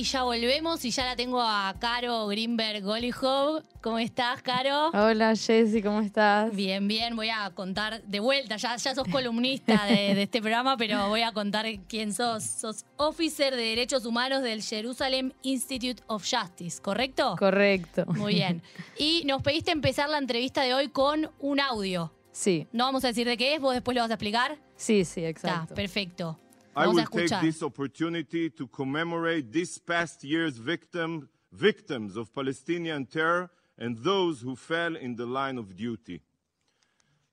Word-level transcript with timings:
Y 0.00 0.04
ya 0.04 0.22
volvemos 0.22 0.82
y 0.86 0.90
ya 0.92 1.04
la 1.04 1.14
tengo 1.14 1.42
a 1.42 1.74
Caro 1.78 2.26
Greenberg 2.28 2.82
Golihov. 2.82 3.62
¿Cómo 3.82 3.98
estás, 3.98 4.40
Caro? 4.40 4.88
Hola, 4.94 5.36
Jessy, 5.36 5.82
¿cómo 5.82 6.00
estás? 6.00 6.56
Bien, 6.56 6.88
bien. 6.88 7.14
Voy 7.16 7.28
a 7.28 7.50
contar 7.50 8.02
de 8.04 8.18
vuelta. 8.18 8.56
Ya, 8.56 8.76
ya 8.76 8.94
sos 8.94 9.06
columnista 9.08 9.84
de, 9.84 10.14
de 10.14 10.22
este 10.22 10.40
programa, 10.40 10.78
pero 10.78 11.08
voy 11.10 11.20
a 11.20 11.32
contar 11.32 11.66
quién 11.86 12.14
sos. 12.14 12.44
Sos 12.44 12.86
officer 12.96 13.54
de 13.54 13.60
Derechos 13.62 14.06
Humanos 14.06 14.42
del 14.42 14.62
Jerusalem 14.62 15.32
Institute 15.42 16.02
of 16.06 16.24
Justice, 16.26 16.80
¿correcto? 16.80 17.36
Correcto. 17.38 18.06
Muy 18.06 18.36
bien. 18.36 18.62
Y 18.96 19.24
nos 19.26 19.42
pediste 19.42 19.70
empezar 19.70 20.08
la 20.08 20.16
entrevista 20.16 20.62
de 20.62 20.72
hoy 20.72 20.88
con 20.88 21.30
un 21.40 21.60
audio. 21.60 22.10
Sí, 22.32 22.66
No 22.72 22.84
vamos 22.84 23.04
a 23.04 23.08
decir 23.08 23.26
de 23.26 23.36
qué 23.36 23.56
es, 23.56 23.60
vos 23.60 23.74
después 23.74 23.94
lo 23.94 24.00
vas 24.00 24.10
a 24.10 24.14
explicar. 24.14 24.56
sí, 24.76 25.04
sí, 25.04 25.20
Está, 25.26 25.28
exacto. 25.50 25.74
perfecto. 25.74 26.40
I 26.75 26.85
Vamos 26.85 26.97
a 26.97 27.01
will 27.01 27.05
take 27.07 27.31
escuchar. 27.31 27.41
this 27.41 27.63
opportunity 27.63 28.49
to 28.49 28.67
commemorate 28.67 29.51
this 29.51 29.77
past 29.77 30.23
year's 30.23 30.57
victim, 30.57 31.29
victims 31.51 32.17
of 32.17 32.33
Palestinian 32.33 33.05
terror 33.05 33.49
and 33.77 33.97
those 33.97 34.41
who 34.41 34.55
fell 34.55 34.95
in 34.95 35.15
the 35.15 35.25
line 35.25 35.57
of 35.57 35.75
duty. 35.75 36.21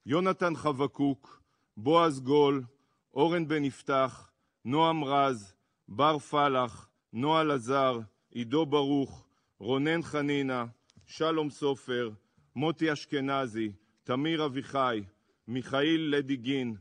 יונתן 0.05 0.55
חבקוק, 0.55 1.41
בועז 1.77 2.19
גול, 2.19 2.63
אורן 3.13 3.47
בן 3.47 3.63
יפתח, 3.63 4.29
נועם 4.65 5.03
רז, 5.03 5.53
בר 5.87 6.19
פלח, 6.19 6.89
נועה 7.13 7.43
לזר, 7.43 7.99
עידו 8.31 8.65
ברוך, 8.65 9.27
רונן 9.59 10.01
חנינה, 10.01 10.65
שלום 11.05 11.49
סופר, 11.49 12.09
מוטי 12.55 12.93
אשכנזי, 12.93 13.71
תמיר 14.03 14.45
אביחי, 14.45 15.03
מיכאיל 15.47 16.15
לדיגין, 16.15 16.75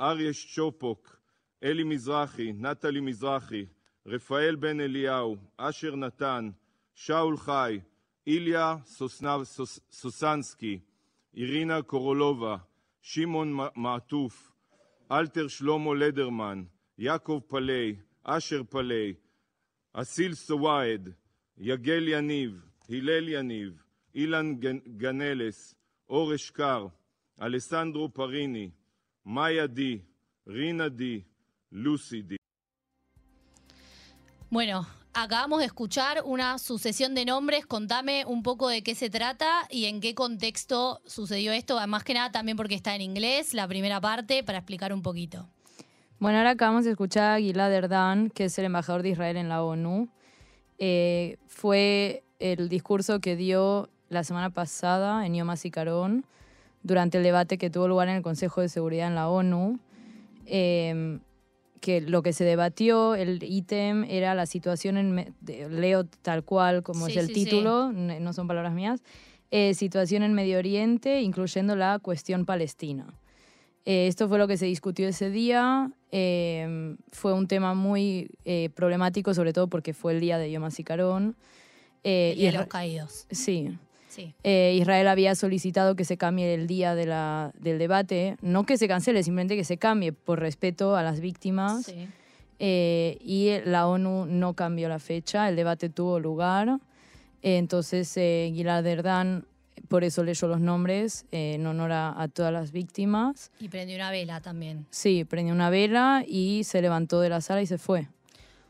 אריה 0.00 0.32
שצ'ופוק, 0.32 1.16
אלי 1.63 1.83
מזרחי, 1.83 2.53
נטלי 2.53 2.99
מזרחי, 2.99 3.65
רפאל 4.05 4.55
בן 4.55 4.79
אליהו, 4.81 5.37
אשר 5.57 5.95
נתן, 5.95 6.49
שאול 6.95 7.37
חי, 7.37 7.79
איליה 8.27 8.75
סוסנב- 8.85 9.43
סוס- 9.43 9.79
סוסנסקי, 9.91 10.79
אירינה 11.33 11.81
קורולובה, 11.81 12.57
שמעון 13.01 13.57
מעטוף, 13.75 14.51
אלתר 15.11 15.47
שלמה 15.47 15.95
לדרמן, 15.95 16.63
יעקב 16.97 17.39
פלאי, 17.47 17.95
אשר 18.23 18.63
פלאי, 18.63 19.13
אסיל 19.93 20.33
סואעד, 20.33 21.09
יגל 21.57 22.07
יניב, 22.07 22.65
הלל 22.89 23.29
יניב, 23.29 23.83
אילן 24.15 24.55
גנ- 24.59 24.87
גנלס, 24.97 25.75
אור 26.09 26.35
אשכר, 26.35 26.87
אלסנדרו 27.41 28.09
פריני, 28.13 28.71
מאיה 29.25 29.67
די, 29.67 29.99
רינה 30.47 30.89
די, 30.89 31.21
Lucy 31.73 32.21
D. 32.21 32.37
Bueno, 34.51 34.85
acabamos 35.15 35.59
de 35.59 35.65
escuchar 35.65 36.21
una 36.23 36.59
sucesión 36.59 37.15
de 37.15 37.25
nombres. 37.25 37.65
Contame 37.65 38.25
un 38.25 38.43
poco 38.43 38.69
de 38.69 38.83
qué 38.83 38.93
se 38.93 39.09
trata 39.09 39.67
y 39.71 39.85
en 39.85 39.99
qué 39.99 40.13
contexto 40.13 41.01
sucedió 41.07 41.51
esto. 41.51 41.85
Más 41.87 42.03
que 42.03 42.13
nada 42.13 42.31
también 42.31 42.57
porque 42.57 42.75
está 42.75 42.93
en 42.93 43.01
inglés, 43.01 43.55
la 43.55 43.67
primera 43.67 43.99
parte, 43.99 44.43
para 44.43 44.59
explicar 44.59 44.93
un 44.93 45.01
poquito. 45.01 45.49
Bueno, 46.19 46.37
ahora 46.37 46.51
acabamos 46.51 46.85
de 46.85 46.91
escuchar 46.91 47.31
a 47.31 47.39
Gilad 47.39 47.73
Erdan, 47.73 48.29
que 48.29 48.45
es 48.45 48.59
el 48.59 48.65
embajador 48.65 49.01
de 49.01 49.09
Israel 49.09 49.37
en 49.37 49.49
la 49.49 49.63
ONU. 49.63 50.09
Eh, 50.77 51.37
fue 51.47 52.23
el 52.37 52.69
discurso 52.69 53.19
que 53.19 53.35
dio 53.35 53.89
la 54.09 54.23
semana 54.23 54.51
pasada 54.51 55.25
en 55.25 55.33
Yom 55.33 55.49
Carón 55.71 56.23
durante 56.83 57.17
el 57.17 57.23
debate 57.23 57.57
que 57.57 57.71
tuvo 57.71 57.87
lugar 57.87 58.09
en 58.09 58.17
el 58.17 58.21
Consejo 58.21 58.61
de 58.61 58.69
Seguridad 58.69 59.07
en 59.07 59.15
la 59.15 59.27
ONU. 59.27 59.79
Eh, 60.45 61.19
que 61.83 61.99
lo 61.99 62.23
que 62.23 62.31
se 62.31 62.45
debatió, 62.45 63.13
el 63.13 63.43
ítem 63.43 64.05
era 64.05 64.33
la 64.35 64.45
situación 64.45 64.95
en... 64.95 65.33
leo 65.69 66.05
tal 66.21 66.43
cual 66.45 66.81
como 66.81 67.07
Sí, 67.07 67.11
es 67.11 67.17
el 67.17 67.27
sí, 67.27 67.33
sí. 67.33 67.43
título, 67.43 67.89
n- 67.89 68.21
no 68.21 68.31
son 68.31 68.47
palabras 68.47 68.73
mías. 68.73 69.01
eh, 69.51 69.73
situación 69.73 70.23
en 70.23 70.33
Medio 70.33 70.57
Oriente, 70.57 71.21
incluyendo 71.21 71.75
la 71.75 71.99
cuestión 71.99 72.45
palestina. 72.45 73.05
Eh, 73.85 74.07
esto 74.07 74.29
fue 74.29 74.37
lo 74.39 74.47
que 74.47 74.55
se 74.57 74.65
discutió 74.65 75.07
ese 75.09 75.29
día. 75.29 75.91
eh, 76.11 76.95
fue 77.11 77.33
un 77.33 77.47
tema 77.47 77.73
muy 77.73 78.29
eh, 78.45 78.69
problemático, 78.73 79.33
sobre 79.33 79.51
todo 79.51 79.67
porque 79.67 79.93
fue 79.93 80.13
el 80.13 80.21
día 80.21 80.37
de 80.37 80.49
Yom 80.51 80.63
HaZikaron. 80.63 81.35
Eh, 82.05 82.33
Día 82.37 82.51
de 82.53 82.57
los 82.59 82.67
caídos. 82.67 83.27
Sí. 83.29 83.77
Sí. 84.13 84.33
Eh, 84.43 84.77
Israel 84.79 85.07
había 85.07 85.33
solicitado 85.33 85.95
que 85.95 86.05
se 86.05 86.17
cambie 86.17 86.53
el 86.53 86.67
día 86.67 86.93
de 86.93 87.07
la, 87.07 87.51
del 87.59 87.79
debate. 87.79 88.37
No 88.41 88.63
que 88.65 88.77
se 88.77 88.87
cancele, 88.87 89.23
simplemente 89.23 89.55
que 89.55 89.63
se 89.63 89.77
cambie 89.77 90.13
por 90.13 90.39
respeto 90.39 90.95
a 90.95 91.01
las 91.03 91.19
víctimas. 91.19 91.85
sí. 91.85 92.07
Eh, 92.59 93.17
y 93.19 93.49
la 93.65 93.87
ONU 93.87 94.25
no 94.25 94.53
cambió 94.53 94.87
la 94.87 94.99
fecha, 94.99 95.49
el 95.49 95.55
debate 95.55 95.89
tuvo 95.89 96.19
lugar. 96.19 96.79
Eh, 97.41 97.57
entonces, 97.57 98.15
eh, 98.15 98.51
Gilad 98.53 98.85
Erdan, 98.85 99.45
por 99.89 100.03
eso 100.05 100.23
leyó 100.23 100.47
los 100.47 100.61
nombres, 100.61 101.25
eh, 101.31 101.55
en 101.55 101.65
honor 101.65 101.91
a, 101.91 102.21
a 102.21 102.27
todas 102.29 102.53
las 102.53 102.71
víctimas. 102.71 103.51
Y 103.59 103.67
prendió 103.67 103.95
una 103.97 104.11
vela 104.11 104.39
también. 104.39 104.85
Sí, 104.91 105.25
prendió 105.25 105.53
una 105.53 105.69
vela 105.69 106.23
y 106.25 106.63
se 106.63 106.81
levantó 106.81 107.19
de 107.19 107.29
la 107.29 107.41
sala 107.41 107.61
y 107.61 107.65
se 107.65 107.77
fue. 107.79 108.07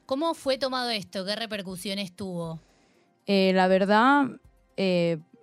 ¿Cómo 0.07 0.33
fue 0.33 0.57
tomado 0.57 0.89
esto? 0.89 1.23
¿Qué 1.25 1.35
repercusiones 1.35 2.13
tuvo? 2.13 2.59
Eh, 3.27 3.51
la 3.53 3.67
verdad, 3.67 4.25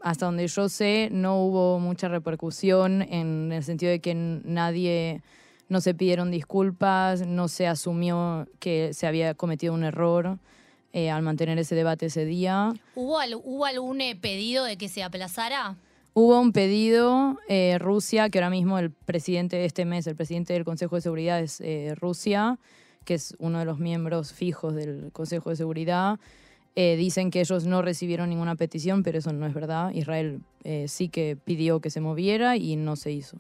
hasta 0.00 0.26
donde 0.26 0.46
yo 0.46 0.68
sé, 0.68 1.08
no 1.12 1.42
hubo 1.42 1.78
mucha 1.78 2.08
repercusión 2.08 3.02
en 3.02 3.52
el 3.52 3.62
sentido 3.62 3.90
de 3.90 4.00
que 4.00 4.14
nadie, 4.14 5.22
no 5.68 5.80
se 5.80 5.94
pidieron 5.94 6.30
disculpas, 6.30 7.26
no 7.26 7.48
se 7.48 7.66
asumió 7.66 8.48
que 8.58 8.92
se 8.94 9.06
había 9.06 9.34
cometido 9.34 9.74
un 9.74 9.84
error 9.84 10.38
eh, 10.92 11.10
al 11.10 11.22
mantener 11.22 11.58
ese 11.58 11.74
debate 11.74 12.06
ese 12.06 12.24
día. 12.24 12.72
¿Hubo, 12.94 13.18
¿hubo 13.44 13.64
algún 13.64 14.00
eh, 14.00 14.16
pedido 14.16 14.64
de 14.64 14.76
que 14.76 14.88
se 14.88 15.02
aplazara? 15.02 15.76
Hubo 16.14 16.40
un 16.40 16.52
pedido, 16.52 17.38
eh, 17.48 17.76
Rusia, 17.78 18.30
que 18.30 18.38
ahora 18.38 18.50
mismo 18.50 18.78
el 18.78 18.90
presidente 18.90 19.56
de 19.56 19.66
este 19.66 19.84
mes, 19.84 20.06
el 20.08 20.16
presidente 20.16 20.54
del 20.54 20.64
Consejo 20.64 20.96
de 20.96 21.02
Seguridad 21.02 21.40
es 21.40 21.62
Rusia, 22.00 22.58
que 23.04 23.14
es 23.14 23.36
uno 23.38 23.60
de 23.60 23.64
los 23.64 23.78
miembros 23.78 24.32
fijos 24.32 24.74
del 24.74 25.12
Consejo 25.12 25.50
de 25.50 25.56
Seguridad. 25.56 26.18
Eh, 26.76 26.96
dicen 26.96 27.30
que 27.30 27.40
ellos 27.40 27.66
no 27.66 27.82
recibieron 27.82 28.30
ninguna 28.30 28.54
petición, 28.54 29.02
pero 29.02 29.18
eso 29.18 29.32
no 29.32 29.46
es 29.46 29.54
verdad. 29.54 29.90
Israel 29.92 30.40
eh, 30.64 30.86
sí 30.88 31.08
que 31.08 31.36
pidió 31.36 31.80
que 31.80 31.90
se 31.90 32.00
moviera 32.00 32.56
y 32.56 32.76
no 32.76 32.96
se 32.96 33.12
hizo. 33.12 33.36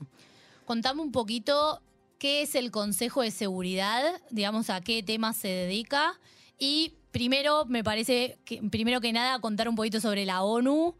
Contame 0.64 1.02
un 1.02 1.12
poquito 1.12 1.80
qué 2.18 2.42
es 2.42 2.54
el 2.54 2.70
Consejo 2.70 3.22
de 3.22 3.30
Seguridad, 3.30 4.02
digamos, 4.30 4.68
a 4.70 4.80
qué 4.80 5.02
temas 5.02 5.36
se 5.36 5.48
dedica. 5.48 6.18
Y 6.58 6.94
primero, 7.12 7.64
me 7.66 7.84
parece, 7.84 8.38
que, 8.44 8.62
primero 8.70 9.00
que 9.00 9.12
nada, 9.12 9.38
contar 9.40 9.68
un 9.68 9.76
poquito 9.76 10.00
sobre 10.00 10.24
la 10.24 10.42
ONU, 10.42 10.96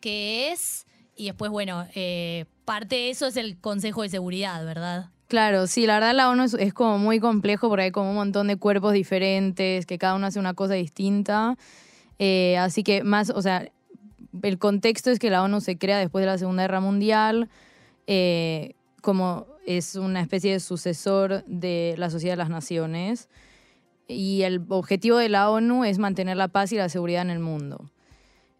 qué 0.00 0.52
es, 0.52 0.86
y 1.16 1.26
después, 1.26 1.50
bueno, 1.50 1.86
eh, 1.94 2.46
parte 2.64 2.96
de 2.96 3.10
eso 3.10 3.26
es 3.26 3.36
el 3.36 3.58
Consejo 3.60 4.02
de 4.02 4.10
Seguridad, 4.10 4.64
¿verdad? 4.64 5.10
Claro, 5.30 5.68
sí, 5.68 5.86
la 5.86 5.94
verdad 5.94 6.12
la 6.12 6.28
ONU 6.28 6.46
es, 6.58 6.74
como 6.74 6.98
muy 6.98 7.20
complejo 7.20 7.68
porque 7.68 7.84
hay 7.84 7.90
como 7.92 8.10
un 8.10 8.16
montón 8.16 8.48
de 8.48 8.56
cuerpos 8.56 8.92
diferentes, 8.92 9.86
que 9.86 9.96
cada 9.96 10.16
uno 10.16 10.26
hace 10.26 10.40
una 10.40 10.54
cosa 10.54 10.74
distinta. 10.74 11.56
Eh, 12.18 12.58
así 12.58 12.82
que 12.82 13.04
más, 13.04 13.30
o 13.30 13.40
sea, 13.40 13.70
el 14.42 14.58
contexto 14.58 15.08
es 15.08 15.20
que 15.20 15.30
la 15.30 15.44
ONU 15.44 15.60
se 15.60 15.78
crea 15.78 15.98
después 15.98 16.22
de 16.22 16.26
la 16.26 16.36
Segunda 16.36 16.64
Guerra 16.64 16.80
Mundial, 16.80 17.48
eh, 18.08 18.74
como 19.02 19.46
es 19.64 19.94
una 19.94 20.20
especie 20.20 20.50
de 20.50 20.58
sucesor 20.58 21.44
de 21.46 21.94
la 21.96 22.10
Sociedad 22.10 22.32
de 22.32 22.38
las 22.38 22.50
Naciones. 22.50 23.28
Y 24.08 24.42
el 24.42 24.64
objetivo 24.68 25.16
de 25.16 25.28
la 25.28 25.48
ONU 25.48 25.84
es 25.84 26.00
mantener 26.00 26.38
la 26.38 26.48
paz 26.48 26.72
y 26.72 26.76
la 26.76 26.88
seguridad 26.88 27.22
en 27.22 27.30
el 27.30 27.38
mundo. 27.38 27.88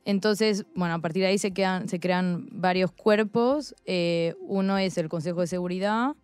Entonces, 0.05 0.67
bueno, 0.77 0.95
a 0.95 1.01
partir 1.01 1.23
de 1.23 1.31
ahí 1.31 1.39
se, 1.39 1.51
quedan, 1.51 1.89
se 1.89 1.99
crean 1.99 2.47
varios 2.53 2.93
cuerpos. 2.93 3.75
Eh, 3.87 4.37
uno 4.43 4.79
es 4.79 4.97
el 4.99 5.09
Consejo 5.09 5.41
de 5.41 5.49
Seguridad, 5.49 6.15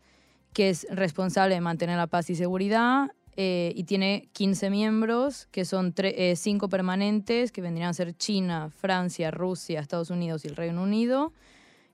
que 0.56 0.70
es 0.70 0.86
responsable 0.88 1.54
de 1.54 1.60
mantener 1.60 1.98
la 1.98 2.06
paz 2.06 2.30
y 2.30 2.34
seguridad, 2.34 3.12
eh, 3.36 3.74
y 3.76 3.84
tiene 3.84 4.30
15 4.32 4.70
miembros, 4.70 5.48
que 5.50 5.66
son 5.66 5.92
5 5.94 6.68
permanentes, 6.70 7.52
que 7.52 7.60
vendrían 7.60 7.90
a 7.90 7.92
ser 7.92 8.16
China, 8.16 8.70
Francia, 8.70 9.30
Rusia, 9.30 9.80
Estados 9.80 10.08
Unidos 10.08 10.46
y 10.46 10.48
el 10.48 10.56
Reino 10.56 10.82
Unido. 10.82 11.34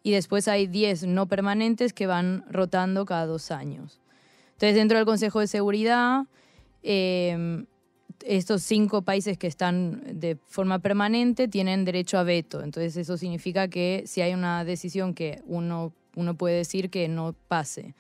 Y 0.04 0.12
después 0.12 0.46
hay 0.46 0.68
10 0.68 1.08
no 1.08 1.26
permanentes 1.26 1.92
que 1.92 2.06
van 2.06 2.44
rotando 2.48 3.04
cada 3.04 3.26
dos 3.26 3.50
años. 3.50 4.00
Entonces, 4.52 4.76
dentro 4.76 4.96
del 4.96 5.06
Consejo 5.06 5.40
de 5.40 5.48
Seguridad, 5.48 6.26
eh, 6.84 7.64
estos 8.24 8.62
cinco 8.62 9.02
países 9.02 9.38
que 9.38 9.48
están 9.48 10.20
de 10.20 10.38
forma 10.46 10.78
permanente 10.78 11.48
tienen 11.48 11.84
derecho 11.84 12.16
a 12.16 12.22
veto. 12.22 12.62
Entonces, 12.62 12.96
eso 12.96 13.16
significa 13.16 13.66
que 13.66 14.04
si 14.06 14.20
hay 14.20 14.34
una 14.34 14.64
decisión 14.64 15.14
que 15.14 15.42
uno, 15.46 15.92
uno 16.14 16.36
puede 16.36 16.58
decir 16.58 16.90
que 16.90 17.08
no 17.08 17.34
pase. 17.48 17.96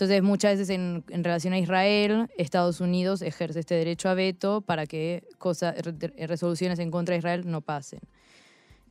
Entonces, 0.00 0.22
muchas 0.22 0.52
veces 0.58 0.70
en, 0.70 1.04
en 1.10 1.22
relación 1.24 1.52
a 1.52 1.58
Israel, 1.58 2.28
Estados 2.38 2.80
Unidos 2.80 3.20
ejerce 3.20 3.60
este 3.60 3.74
derecho 3.74 4.08
a 4.08 4.14
veto 4.14 4.62
para 4.62 4.86
que 4.86 5.24
cosa- 5.36 5.72
re- 5.72 6.26
resoluciones 6.26 6.78
en 6.78 6.90
contra 6.90 7.12
de 7.12 7.18
Israel 7.18 7.42
no 7.44 7.60
pasen. 7.60 8.00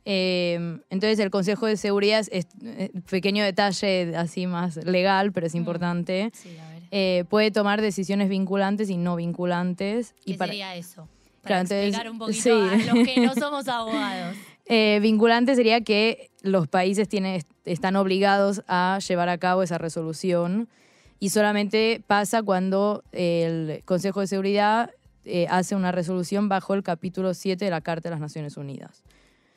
Eh, 0.04 0.78
entonces 0.88 1.18
el 1.18 1.30
Consejo 1.30 1.66
de 1.66 1.76
Seguridad 1.76 2.24
es, 2.30 2.46
eh, 2.64 2.90
pequeño 3.10 3.44
detalle 3.44 4.16
así 4.16 4.46
más 4.46 4.76
legal, 4.84 5.32
pero 5.32 5.46
es 5.46 5.54
Mm. 5.54 5.58
importante. 5.58 6.30
Sí, 6.34 6.56
a 6.58 6.68
ver. 6.70 6.80
eh, 6.92 7.24
puede 7.28 7.50
tomar 7.52 7.80
decisiones 7.80 8.28
vinculantes 8.28 8.88
y 8.90 8.96
no 8.96 9.14
vinculantes. 9.16 10.14
¿Qué 10.24 10.32
Y 10.32 10.34
para, 10.34 10.50
sería 10.52 10.74
eso? 10.74 11.06
Para 11.42 11.42
Claro, 11.42 11.60
entonces, 11.62 11.84
explicar 11.86 12.10
un 12.10 12.18
poquito 12.18 12.42
sí. 12.42 12.50
a 12.50 12.94
los 12.94 13.06
que 13.06 13.20
no 13.20 13.34
somos 13.34 13.68
abogados. 13.68 14.36
Eh, 14.66 14.98
vinculante 15.02 15.54
sería 15.54 15.80
que 15.82 16.30
los 16.42 16.66
países 16.68 17.08
tienen, 17.08 17.42
están 17.64 17.94
obligados 17.96 18.62
a 18.68 18.98
llevar 19.06 19.28
a 19.28 19.38
cabo 19.38 19.62
esa 19.62 19.78
resolución 19.78 20.68
y 21.20 21.28
solamente 21.28 22.02
pasa 22.06 22.42
cuando 22.42 23.04
el 23.12 23.82
Consejo 23.84 24.20
de 24.20 24.26
Seguridad 24.26 24.90
eh, 25.24 25.46
hace 25.50 25.76
una 25.76 25.92
resolución 25.92 26.48
bajo 26.48 26.74
el 26.74 26.82
capítulo 26.82 27.34
7 27.34 27.64
de 27.64 27.70
la 27.70 27.82
Carta 27.82 28.08
de 28.08 28.14
las 28.14 28.20
Naciones 28.20 28.56
Unidas. 28.56 29.04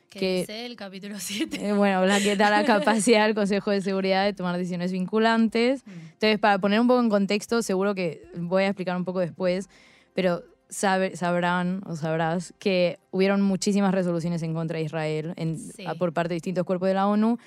¿Qué 0.09 0.19
Que- 0.19 0.37
dice 0.41 0.65
el 0.67 0.75
capítulo 0.75 1.15
7? 1.19 1.69
Eh, 1.69 1.73
bueno, 1.73 2.05
la 2.05 2.19
que 2.19 2.35
da 2.35 2.49
la 2.51 2.63
capacidad 2.65 3.25
del 3.25 3.33
Consejo 3.33 3.71
de 3.71 3.81
Seguridad 3.81 4.25
de 4.25 4.33
tomar 4.33 4.55
decisiones 4.57 4.91
vinculantes. 4.91 5.83
Mm. 5.87 5.91
Entonces, 6.13 6.37
para 6.39 6.59
poner 6.59 6.79
un 6.79 6.87
poco 6.87 6.99
en 6.99 7.09
contexto, 7.09 7.61
seguro 7.63 7.95
que 7.95 8.21
voy 8.35 8.63
a 8.63 8.67
explicar 8.67 8.95
un 8.97 9.05
poco 9.05 9.21
después, 9.21 9.69
pero 10.13 10.43
sabe- 10.69 11.15
sabrán 11.15 11.81
o 11.87 11.95
sabrás 11.95 12.53
que 12.59 12.99
hubieron 13.11 13.41
muchísimas 13.41 13.93
resoluciones 13.93 14.43
en 14.43 14.53
contra 14.53 14.77
de 14.79 14.83
Israel 14.83 15.33
en- 15.37 15.57
Sí. 15.57 15.85
a- 15.85 15.95
por 15.95 16.11
parte 16.13 16.29
de 16.29 16.35
distintos 16.35 16.65
cuerpos 16.65 16.89
de 16.89 16.93
la 16.95 17.07
ONU, 17.07 17.39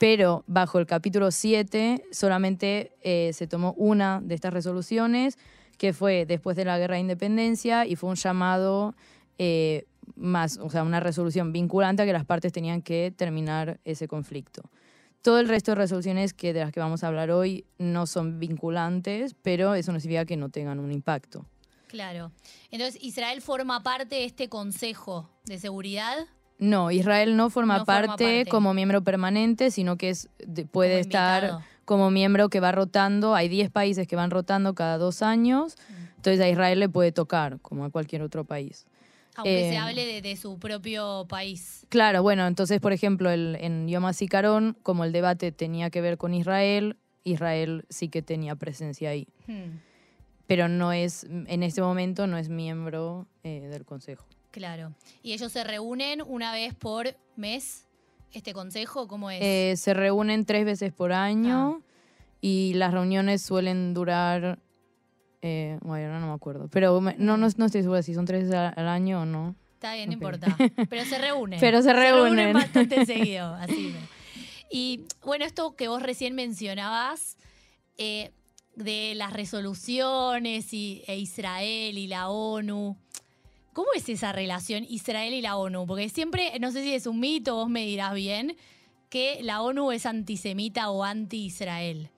pero 0.00 0.44
bajo 0.46 0.78
el 0.78 0.86
capítulo 0.86 1.30
7 1.30 2.06
solamente 2.10 2.96
eh, 3.02 3.32
se 3.34 3.46
tomó 3.46 3.74
una 3.74 4.22
de 4.22 4.34
estas 4.34 4.50
resoluciones, 4.50 5.36
que 5.76 5.92
fue 5.92 6.24
después 6.24 6.56
de 6.56 6.64
la 6.64 6.78
Guerra 6.78 6.94
de 6.94 7.02
Independencia 7.02 7.84
y 7.84 7.96
fue 7.96 8.08
un 8.08 8.16
llamado 8.16 8.94
eh, 9.36 9.84
más, 10.16 10.56
o 10.56 10.70
sea, 10.70 10.84
una 10.84 11.00
resolución 11.00 11.52
vinculante 11.52 12.02
a 12.02 12.06
que 12.06 12.14
las 12.14 12.24
partes 12.24 12.50
tenían 12.50 12.80
que 12.80 13.12
terminar 13.14 13.78
ese 13.84 14.08
conflicto. 14.08 14.62
Todo 15.20 15.38
el 15.38 15.48
resto 15.48 15.72
de 15.72 15.74
resoluciones 15.74 16.32
que 16.32 16.54
de 16.54 16.60
las 16.60 16.72
que 16.72 16.80
vamos 16.80 17.04
a 17.04 17.08
hablar 17.08 17.30
hoy 17.30 17.66
no 17.76 18.06
son 18.06 18.38
vinculantes, 18.38 19.36
pero 19.42 19.74
eso 19.74 19.92
no 19.92 20.00
significa 20.00 20.24
que 20.24 20.38
no 20.38 20.48
tengan 20.48 20.80
un 20.80 20.92
impacto. 20.92 21.44
Claro. 21.88 22.32
Entonces, 22.70 22.98
Israel 23.02 23.42
forma 23.42 23.82
parte 23.82 24.14
de 24.14 24.24
este 24.24 24.48
Consejo 24.48 25.28
de 25.44 25.58
Seguridad. 25.58 26.26
No, 26.60 26.90
Israel 26.90 27.36
no 27.36 27.50
forma, 27.50 27.78
No 27.78 27.84
forma 27.86 28.06
parte, 28.16 28.44
como 28.48 28.72
miembro 28.74 29.02
permanente, 29.02 29.70
sino 29.70 29.96
que 29.96 30.10
es, 30.10 30.28
de- 30.46 30.66
puede 30.66 30.92
Como 30.92 31.00
estar 31.00 31.42
invitado. 31.44 31.64
como 31.84 32.10
miembro 32.10 32.48
que 32.50 32.60
va 32.60 32.70
rotando. 32.70 33.34
Hay 33.34 33.48
10 33.48 33.70
países 33.70 34.06
que 34.06 34.14
van 34.14 34.30
rotando 34.30 34.74
cada 34.74 34.98
dos 34.98 35.22
años, 35.22 35.76
Mm. 35.88 36.16
entonces 36.16 36.40
a 36.40 36.48
Israel 36.48 36.78
le 36.78 36.88
puede 36.88 37.10
tocar, 37.12 37.58
como 37.60 37.84
a 37.84 37.90
cualquier 37.90 38.22
otro 38.22 38.44
país. 38.44 38.86
Aunque 39.36 39.68
Eh, 39.68 39.70
se 39.70 39.76
hable 39.78 40.04
de, 40.06 40.22
de 40.22 40.36
su 40.36 40.58
propio 40.58 41.24
país. 41.28 41.86
Claro, 41.88 42.22
bueno, 42.22 42.46
entonces, 42.46 42.78
por 42.80 42.92
ejemplo, 42.92 43.30
el, 43.30 43.56
en 43.60 43.88
Yom 43.88 44.04
HaZikaron, 44.04 44.76
como 44.82 45.04
el 45.04 45.12
debate 45.12 45.50
tenía 45.52 45.88
que 45.90 46.00
ver 46.00 46.18
con 46.18 46.34
Israel, 46.34 46.96
Israel 47.24 47.84
sí 47.88 48.08
que 48.08 48.22
tenía 48.22 48.54
presencia 48.56 49.10
ahí. 49.10 49.28
Hmm, 49.46 49.78
Pero 50.46 50.68
no 50.68 50.92
es, 50.92 51.24
en 51.24 51.62
este 51.62 51.80
momento 51.80 52.26
no 52.26 52.36
es 52.36 52.48
miembro 52.48 53.26
eh, 53.44 53.60
del 53.70 53.84
Consejo. 53.84 54.26
Claro. 54.50 54.92
¿Y 55.22 55.32
ellos 55.32 55.52
se 55.52 55.64
reúnen 55.64 56.22
una 56.26 56.52
vez 56.52 56.74
por 56.74 57.16
mes? 57.36 57.86
¿Este 58.32 58.52
consejo 58.52 59.08
cómo 59.08 59.30
es? 59.30 59.40
Eh, 59.42 59.74
se 59.76 59.92
reúnen 59.94 60.44
tres 60.44 60.64
veces 60.64 60.92
por 60.92 61.12
año 61.12 61.82
y 62.40 62.74
las 62.74 62.92
reuniones 62.92 63.42
suelen 63.42 63.92
durar. 63.94 64.58
Eh, 65.42 65.78
bueno, 65.82 66.06
ahora 66.06 66.20
no 66.20 66.26
me 66.28 66.34
acuerdo. 66.34 66.68
Pero 66.68 67.00
me- 67.00 67.16
no, 67.18 67.36
no, 67.36 67.48
no 67.56 67.66
estoy 67.66 67.82
segura 67.82 68.02
si 68.02 68.14
son 68.14 68.26
tres 68.26 68.42
veces 68.44 68.54
al, 68.56 68.74
al 68.76 68.88
año 68.88 69.22
o 69.22 69.24
no. 69.24 69.56
Está 69.74 69.94
bien, 69.94 70.08
no 70.08 70.12
importa. 70.12 70.54
Pero 70.90 71.04
se 71.06 71.18
reúnen. 71.18 71.58
Pero 71.58 71.82
se 71.82 71.92
reúnen. 71.92 72.52
bastante 72.52 73.04
seguido. 73.06 73.54
Así. 73.54 73.94
Y 74.70 75.04
bueno, 75.24 75.44
esto 75.44 75.74
que 75.74 75.88
vos 75.88 76.02
recién 76.02 76.34
mencionabas 76.34 77.36
eh, 77.98 78.30
de 78.76 79.14
las 79.16 79.32
resoluciones 79.32 80.72
y, 80.72 81.02
e 81.06 81.16
Israel 81.18 81.98
y 81.98 82.06
la 82.06 82.28
ONU. 82.28 82.96
¿Cómo 83.72 83.88
es 83.94 84.08
esa 84.08 84.32
relación 84.32 84.84
Israel 84.88 85.32
y 85.32 85.40
la 85.40 85.56
ONU? 85.56 85.86
Porque 85.86 86.08
siempre, 86.08 86.58
no 86.60 86.72
sé 86.72 86.82
si 86.82 86.94
es 86.94 87.06
un 87.06 87.20
mito, 87.20 87.54
vos 87.54 87.68
me 87.68 87.86
dirás 87.86 88.14
bien, 88.14 88.56
que 89.08 89.38
la 89.42 89.62
ONU 89.62 89.92
es 89.92 90.06
antisemita 90.06 90.90
o 90.90 91.04
anti-Israel. 91.04 92.10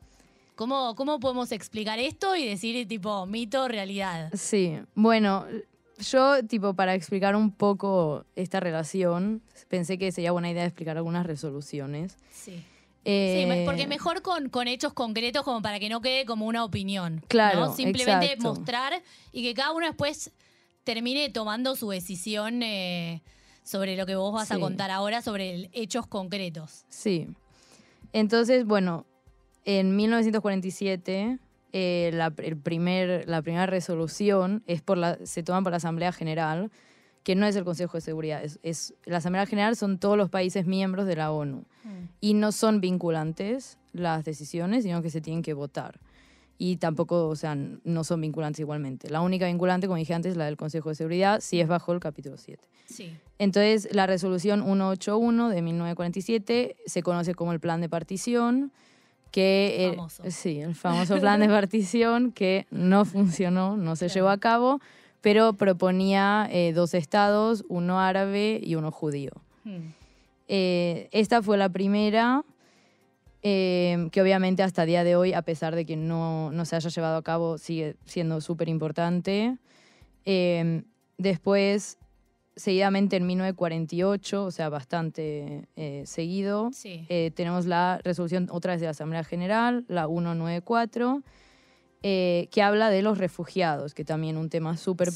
¿Cómo, 0.54 0.94
¿Cómo 0.94 1.18
podemos 1.20 1.52
explicar 1.52 1.98
esto 1.98 2.36
y 2.36 2.46
decir 2.46 2.86
tipo 2.86 3.26
mito, 3.26 3.68
realidad? 3.68 4.30
Sí, 4.34 4.78
bueno, 4.94 5.46
yo, 5.98 6.44
tipo, 6.46 6.74
para 6.74 6.94
explicar 6.94 7.36
un 7.36 7.50
poco 7.50 8.26
esta 8.36 8.60
relación, 8.60 9.42
pensé 9.68 9.98
que 9.98 10.12
sería 10.12 10.32
buena 10.32 10.50
idea 10.50 10.64
explicar 10.64 10.96
algunas 10.96 11.26
resoluciones. 11.26 12.16
Sí. 12.30 12.62
Eh, 13.04 13.46
Sí, 13.48 13.64
porque 13.64 13.86
mejor 13.86 14.22
con, 14.22 14.48
con 14.48 14.68
hechos 14.68 14.92
concretos 14.92 15.42
como 15.42 15.60
para 15.60 15.80
que 15.80 15.88
no 15.88 16.00
quede 16.00 16.24
como 16.24 16.46
una 16.46 16.64
opinión. 16.64 17.24
Claro, 17.28 17.60
¿no? 17.60 17.74
Simplemente 17.74 18.26
exacto. 18.26 18.54
mostrar 18.54 19.02
y 19.32 19.42
que 19.42 19.54
cada 19.54 19.72
uno 19.72 19.86
después 19.86 20.30
termine 20.84 21.28
tomando 21.30 21.76
su 21.76 21.88
decisión 21.90 22.62
eh, 22.62 23.22
sobre 23.62 23.96
lo 23.96 24.06
que 24.06 24.16
vos 24.16 24.32
vas 24.32 24.50
a 24.50 24.58
contar 24.58 24.90
ahora, 24.90 25.22
sobre 25.22 25.54
el- 25.54 25.70
hechos 25.72 26.06
concretos. 26.06 26.84
Sí. 26.88 27.28
Entonces, 28.12 28.64
bueno, 28.66 29.06
en 29.64 29.94
1947 29.96 31.38
eh, 31.72 32.10
la, 32.12 32.32
el 32.38 32.56
primer, 32.56 33.28
la 33.28 33.40
primera 33.42 33.66
resolución 33.66 34.62
es 34.66 34.82
por 34.82 34.98
la, 34.98 35.18
se 35.24 35.42
toma 35.42 35.62
por 35.62 35.70
la 35.70 35.76
Asamblea 35.78 36.12
General, 36.12 36.70
que 37.22 37.34
no 37.36 37.46
es 37.46 37.54
el 37.56 37.64
Consejo 37.64 37.96
de 37.96 38.00
Seguridad. 38.02 38.42
Es, 38.44 38.58
es- 38.62 38.94
la 39.04 39.18
Asamblea 39.18 39.46
General 39.46 39.76
son 39.76 39.98
todos 39.98 40.16
los 40.18 40.28
países 40.28 40.66
miembros 40.66 41.06
de 41.06 41.16
la 41.16 41.30
ONU. 41.32 41.64
Y 42.20 42.34
no 42.34 42.52
son 42.52 42.80
vinculantes 42.80 43.78
las 43.92 44.24
decisiones, 44.24 44.84
sino 44.84 45.02
que 45.02 45.10
se 45.10 45.20
tienen 45.20 45.42
que 45.42 45.52
votar. 45.54 45.98
Y 46.58 46.76
tampoco, 46.76 47.28
o 47.28 47.34
sea, 47.36 47.56
no 47.56 48.04
son 48.04 48.20
vinculantes 48.20 48.60
igualmente. 48.60 49.10
La 49.10 49.20
única 49.20 49.46
vinculante, 49.46 49.86
como 49.88 49.96
dije 49.96 50.14
antes, 50.14 50.32
es 50.32 50.36
la 50.36 50.44
del 50.44 50.56
Consejo 50.56 50.90
de 50.90 50.94
Seguridad, 50.94 51.40
si 51.40 51.60
es 51.60 51.66
bajo 51.66 51.92
el 51.92 51.98
capítulo 52.00 52.36
7. 52.36 52.62
Sí. 52.86 53.10
Entonces, 53.38 53.88
la 53.92 54.06
resolución 54.06 54.62
181 54.62 55.48
de 55.48 55.62
1947 55.62 56.76
se 56.86 57.02
conoce 57.02 57.34
como 57.34 57.52
el 57.52 57.58
plan 57.60 57.80
de 57.80 57.88
partición, 57.88 58.70
que... 59.32 59.86
eh, 59.88 59.90
Famoso. 59.96 60.22
sí, 60.30 60.60
el 60.60 60.74
famoso 60.74 61.18
plan 61.18 61.40
de 61.40 61.48
partición 61.48 62.30
que 62.32 62.66
no 62.70 63.04
funcionó, 63.06 63.76
no 63.76 63.96
se 63.96 64.06
Claro. 64.06 64.14
llevó 64.14 64.28
a 64.28 64.38
cabo, 64.38 64.80
pero 65.20 65.54
proponía 65.54 66.48
eh, 66.52 66.72
dos 66.74 66.94
estados, 66.94 67.64
uno 67.68 67.98
árabe 67.98 68.60
y 68.62 68.74
uno 68.76 68.92
judío. 68.92 69.30
Hmm. 69.64 69.88
Eh, 70.48 71.08
esta 71.12 71.42
fue 71.42 71.56
la 71.56 71.70
primera, 71.70 72.44
eh, 73.42 74.08
que 74.12 74.22
obviamente 74.22 74.62
hasta 74.62 74.84
día 74.84 75.04
de 75.04 75.16
hoy, 75.16 75.32
a 75.32 75.42
pesar 75.42 75.74
de 75.74 75.84
que 75.84 75.96
no, 75.96 76.50
no 76.52 76.64
se 76.64 76.76
haya 76.76 76.88
llevado 76.90 77.16
a 77.16 77.22
cabo, 77.22 77.58
sigue 77.58 77.96
siendo 78.06 78.40
súper 78.40 78.68
importante. 78.68 79.56
Eh, 80.24 80.82
después, 81.18 81.98
seguidamente 82.54 83.16
en 83.16 83.26
1948, 83.26 84.44
o 84.44 84.50
sea, 84.50 84.68
bastante 84.68 85.66
eh, 85.76 86.02
seguido, 86.06 86.70
Sí. 86.72 87.06
eh, 87.08 87.30
tenemos 87.34 87.66
la 87.66 88.00
resolución 88.04 88.48
otra 88.50 88.72
vez 88.72 88.80
de 88.80 88.86
la 88.86 88.90
Asamblea 88.92 89.24
General, 89.24 89.84
la 89.88 90.06
194, 90.06 91.22
eh, 92.04 92.48
que 92.50 92.62
habla 92.62 92.90
de 92.90 93.02
los 93.02 93.18
refugiados, 93.18 93.94
que 93.94 94.04
también 94.04 94.36
un 94.36 94.48
tema 94.50 94.76
súper 94.76 95.10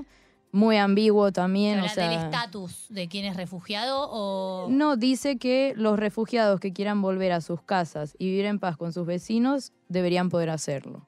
Sí. 0.00 0.06
Muy 0.52 0.76
ambiguo 0.76 1.32
también. 1.32 1.78
¿Habla 1.78 1.90
o 1.90 1.94
sea, 1.94 2.08
del 2.08 2.18
estatus 2.18 2.86
de 2.88 3.08
quién 3.08 3.24
es 3.26 3.36
refugiado 3.36 4.08
o...? 4.10 4.68
no, 4.70 4.96
dice 4.96 5.36
que 5.38 5.74
los 5.76 5.98
refugiados 5.98 6.60
que 6.60 6.72
quieran 6.72 7.02
volver 7.02 7.32
a 7.32 7.40
sus 7.40 7.62
casas 7.62 8.14
y 8.18 8.26
vivir 8.26 8.46
en 8.46 8.58
paz 8.58 8.76
con 8.76 8.92
sus 8.92 9.06
vecinos 9.06 9.72
deberían 9.88 10.28
poder 10.30 10.50
hacerlo. 10.50 11.06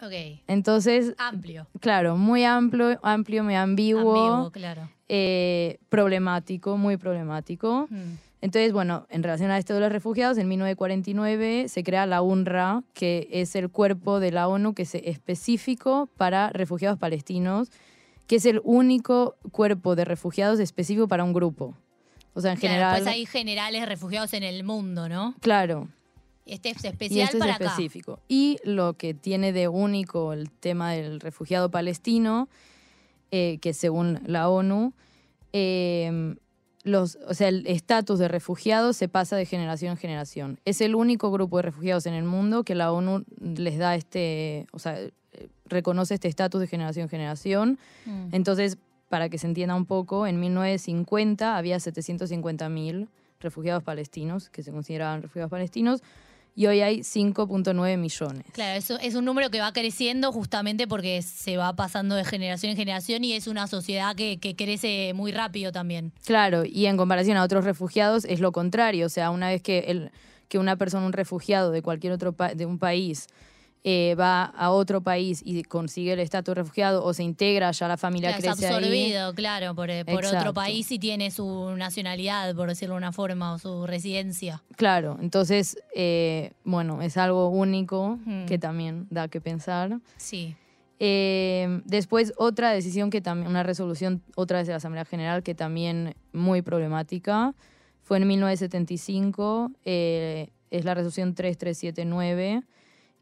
Ok. 0.00 0.12
Entonces, 0.46 1.14
Amplio. 1.18 1.66
claro, 1.80 2.16
muy 2.16 2.44
amplio, 2.44 3.00
amplio 3.02 3.42
muy 3.42 3.56
ambiguo, 3.56 4.16
Ambiguo, 4.16 4.50
claro. 4.52 4.88
eh, 5.08 5.78
problemático, 5.88 6.76
muy 6.76 6.96
problemático. 6.96 7.88
Hmm. 7.90 8.16
Entonces, 8.40 8.72
bueno, 8.72 9.06
en 9.10 9.24
relación 9.24 9.50
a 9.50 9.58
esto 9.58 9.74
de 9.74 9.80
los 9.80 9.90
refugiados, 9.90 10.38
en 10.38 10.46
1949 10.46 11.68
se 11.68 11.82
crea 11.82 12.06
la 12.06 12.22
UNRWA, 12.22 12.84
que 12.94 13.28
es 13.32 13.56
el 13.56 13.68
cuerpo 13.70 14.20
de 14.20 14.30
la 14.30 14.46
ONU 14.46 14.74
que 14.74 14.82
es 14.82 14.94
específico 14.94 16.08
para 16.16 16.50
refugiados 16.50 16.98
palestinos, 17.00 17.70
que 18.28 18.36
es 18.36 18.46
el 18.46 18.60
único 18.62 19.36
cuerpo 19.50 19.96
de 19.96 20.04
refugiados 20.04 20.60
específico 20.60 21.08
para 21.08 21.24
un 21.24 21.32
grupo. 21.32 21.74
O 22.34 22.40
sea, 22.40 22.52
en 22.52 22.58
Claro, 22.58 22.74
general, 22.74 23.00
pues 23.00 23.08
hay 23.12 23.26
generales 23.26 23.88
refugiados 23.88 24.32
en 24.34 24.44
el 24.44 24.62
mundo, 24.62 25.08
¿no? 25.08 25.34
claro, 25.40 25.88
Este 26.46 26.70
es 26.70 26.84
y 26.84 26.86
especial 26.86 27.24
este 27.24 27.38
es 27.38 27.40
para 27.40 27.52
específico. 27.54 28.20
Y 28.28 28.58
lo 28.62 28.94
que 28.94 29.14
tiene 29.14 29.52
de 29.52 29.66
único 29.66 30.32
el 30.32 30.50
tema 30.50 30.92
del 30.92 31.20
refugiado 31.20 31.70
palestino, 31.70 32.48
eh, 33.30 33.58
que 33.60 33.72
según 33.72 34.20
la 34.26 34.48
ONU, 34.48 34.92
eh, 35.52 36.36
los, 36.84 37.18
o 37.26 37.34
sea, 37.34 37.48
el 37.48 37.66
estatus 37.66 38.18
de 38.18 38.28
refugiados 38.28 38.96
se 38.96 39.08
pasa 39.08 39.36
de 39.36 39.46
generación 39.46 39.92
en 39.92 39.96
generación. 39.96 40.60
Es 40.64 40.80
el 40.80 40.94
único 40.94 41.30
grupo 41.30 41.56
de 41.56 41.62
refugiados 41.62 42.06
en 42.06 42.14
el 42.14 42.24
mundo 42.24 42.62
que 42.62 42.74
la 42.74 42.92
ONU 42.92 43.24
les 43.40 43.78
da 43.78 43.94
este, 43.94 44.66
o 44.72 44.78
sea, 44.78 44.98
reconoce 45.66 46.14
este 46.14 46.28
estatus 46.28 46.60
de 46.60 46.66
generación 46.66 47.04
en 47.04 47.08
generación. 47.08 47.78
Hmm. 48.06 48.28
Entonces, 48.32 48.78
para 49.08 49.28
que 49.28 49.38
se 49.38 49.46
entienda 49.46 49.74
un 49.74 49.86
poco, 49.86 50.26
en 50.26 50.40
1950 50.40 51.56
había 51.56 51.76
750.000 51.76 53.08
refugiados 53.40 53.82
palestinos, 53.82 54.50
que 54.50 54.62
se 54.62 54.72
consideraban 54.72 55.22
refugiados 55.22 55.50
palestinos, 55.50 56.02
y 56.58 56.66
hoy 56.66 56.80
hay 56.80 57.00
5.9 57.02 57.96
millones. 57.98 58.44
Claro, 58.52 58.76
eso 58.76 58.98
es 58.98 59.14
un 59.14 59.24
número 59.24 59.48
que 59.48 59.60
va 59.60 59.72
creciendo 59.72 60.32
justamente 60.32 60.88
porque 60.88 61.22
se 61.22 61.56
va 61.56 61.76
pasando 61.76 62.16
de 62.16 62.24
generación 62.24 62.70
en 62.70 62.76
generación 62.76 63.22
y 63.22 63.34
es 63.34 63.46
una 63.46 63.68
sociedad 63.68 64.16
que, 64.16 64.38
que 64.38 64.56
crece 64.56 65.12
muy 65.14 65.30
rápido 65.30 65.70
también. 65.70 66.12
Claro, 66.24 66.64
y 66.64 66.86
en 66.86 66.96
comparación 66.96 67.36
a 67.36 67.44
otros 67.44 67.64
refugiados 67.64 68.24
es 68.24 68.40
lo 68.40 68.50
contrario, 68.50 69.06
o 69.06 69.08
sea, 69.08 69.30
una 69.30 69.50
vez 69.50 69.62
que, 69.62 69.78
el, 69.86 70.10
que 70.48 70.58
una 70.58 70.74
persona, 70.74 71.06
un 71.06 71.12
refugiado 71.12 71.70
de 71.70 71.80
cualquier 71.80 72.12
otro 72.12 72.34
de 72.56 72.66
un 72.66 72.80
país, 72.80 73.28
eh, 73.90 74.14
va 74.16 74.44
a 74.44 74.70
otro 74.70 75.00
país 75.00 75.40
y 75.44 75.62
consigue 75.62 76.12
el 76.12 76.20
estatus 76.20 76.54
de 76.54 76.60
refugiado 76.62 77.02
o 77.04 77.14
se 77.14 77.22
integra, 77.22 77.70
ya 77.70 77.88
la 77.88 77.96
familia 77.96 78.30
Claro, 78.36 78.52
es 78.52 78.56
crece 78.58 78.66
ahí. 78.66 78.74
absorbido, 78.74 79.34
claro, 79.34 79.74
por, 79.74 79.88
por 80.04 80.26
otro 80.26 80.52
país 80.52 80.90
y 80.92 80.98
tiene 80.98 81.30
su 81.30 81.74
nacionalidad, 81.76 82.54
por 82.54 82.68
decirlo 82.68 82.96
de 82.96 82.98
una 82.98 83.12
forma, 83.12 83.54
o 83.54 83.58
su 83.58 83.86
residencia. 83.86 84.62
Claro, 84.76 85.16
entonces, 85.22 85.78
eh, 85.94 86.52
bueno, 86.64 87.00
es 87.00 87.16
algo 87.16 87.48
único 87.48 88.18
Mm. 88.26 88.44
que 88.46 88.58
también 88.58 89.06
da 89.10 89.28
que 89.28 89.40
pensar. 89.40 89.98
Sí. 90.18 90.54
Eh, 91.00 91.80
después, 91.84 92.32
otra 92.36 92.70
decisión 92.72 93.08
que 93.10 93.20
también, 93.20 93.48
una 93.48 93.62
resolución 93.62 94.20
otra 94.34 94.58
vez 94.58 94.66
de 94.66 94.72
la 94.72 94.78
Asamblea 94.78 95.04
General 95.04 95.42
que 95.42 95.54
también 95.54 96.14
muy 96.32 96.60
problemática, 96.60 97.54
fue 98.02 98.16
en 98.18 98.26
1975, 98.26 99.70
eh, 99.84 100.48
es 100.70 100.84
la 100.84 100.94
resolución 100.94 101.34
3379, 101.34 102.62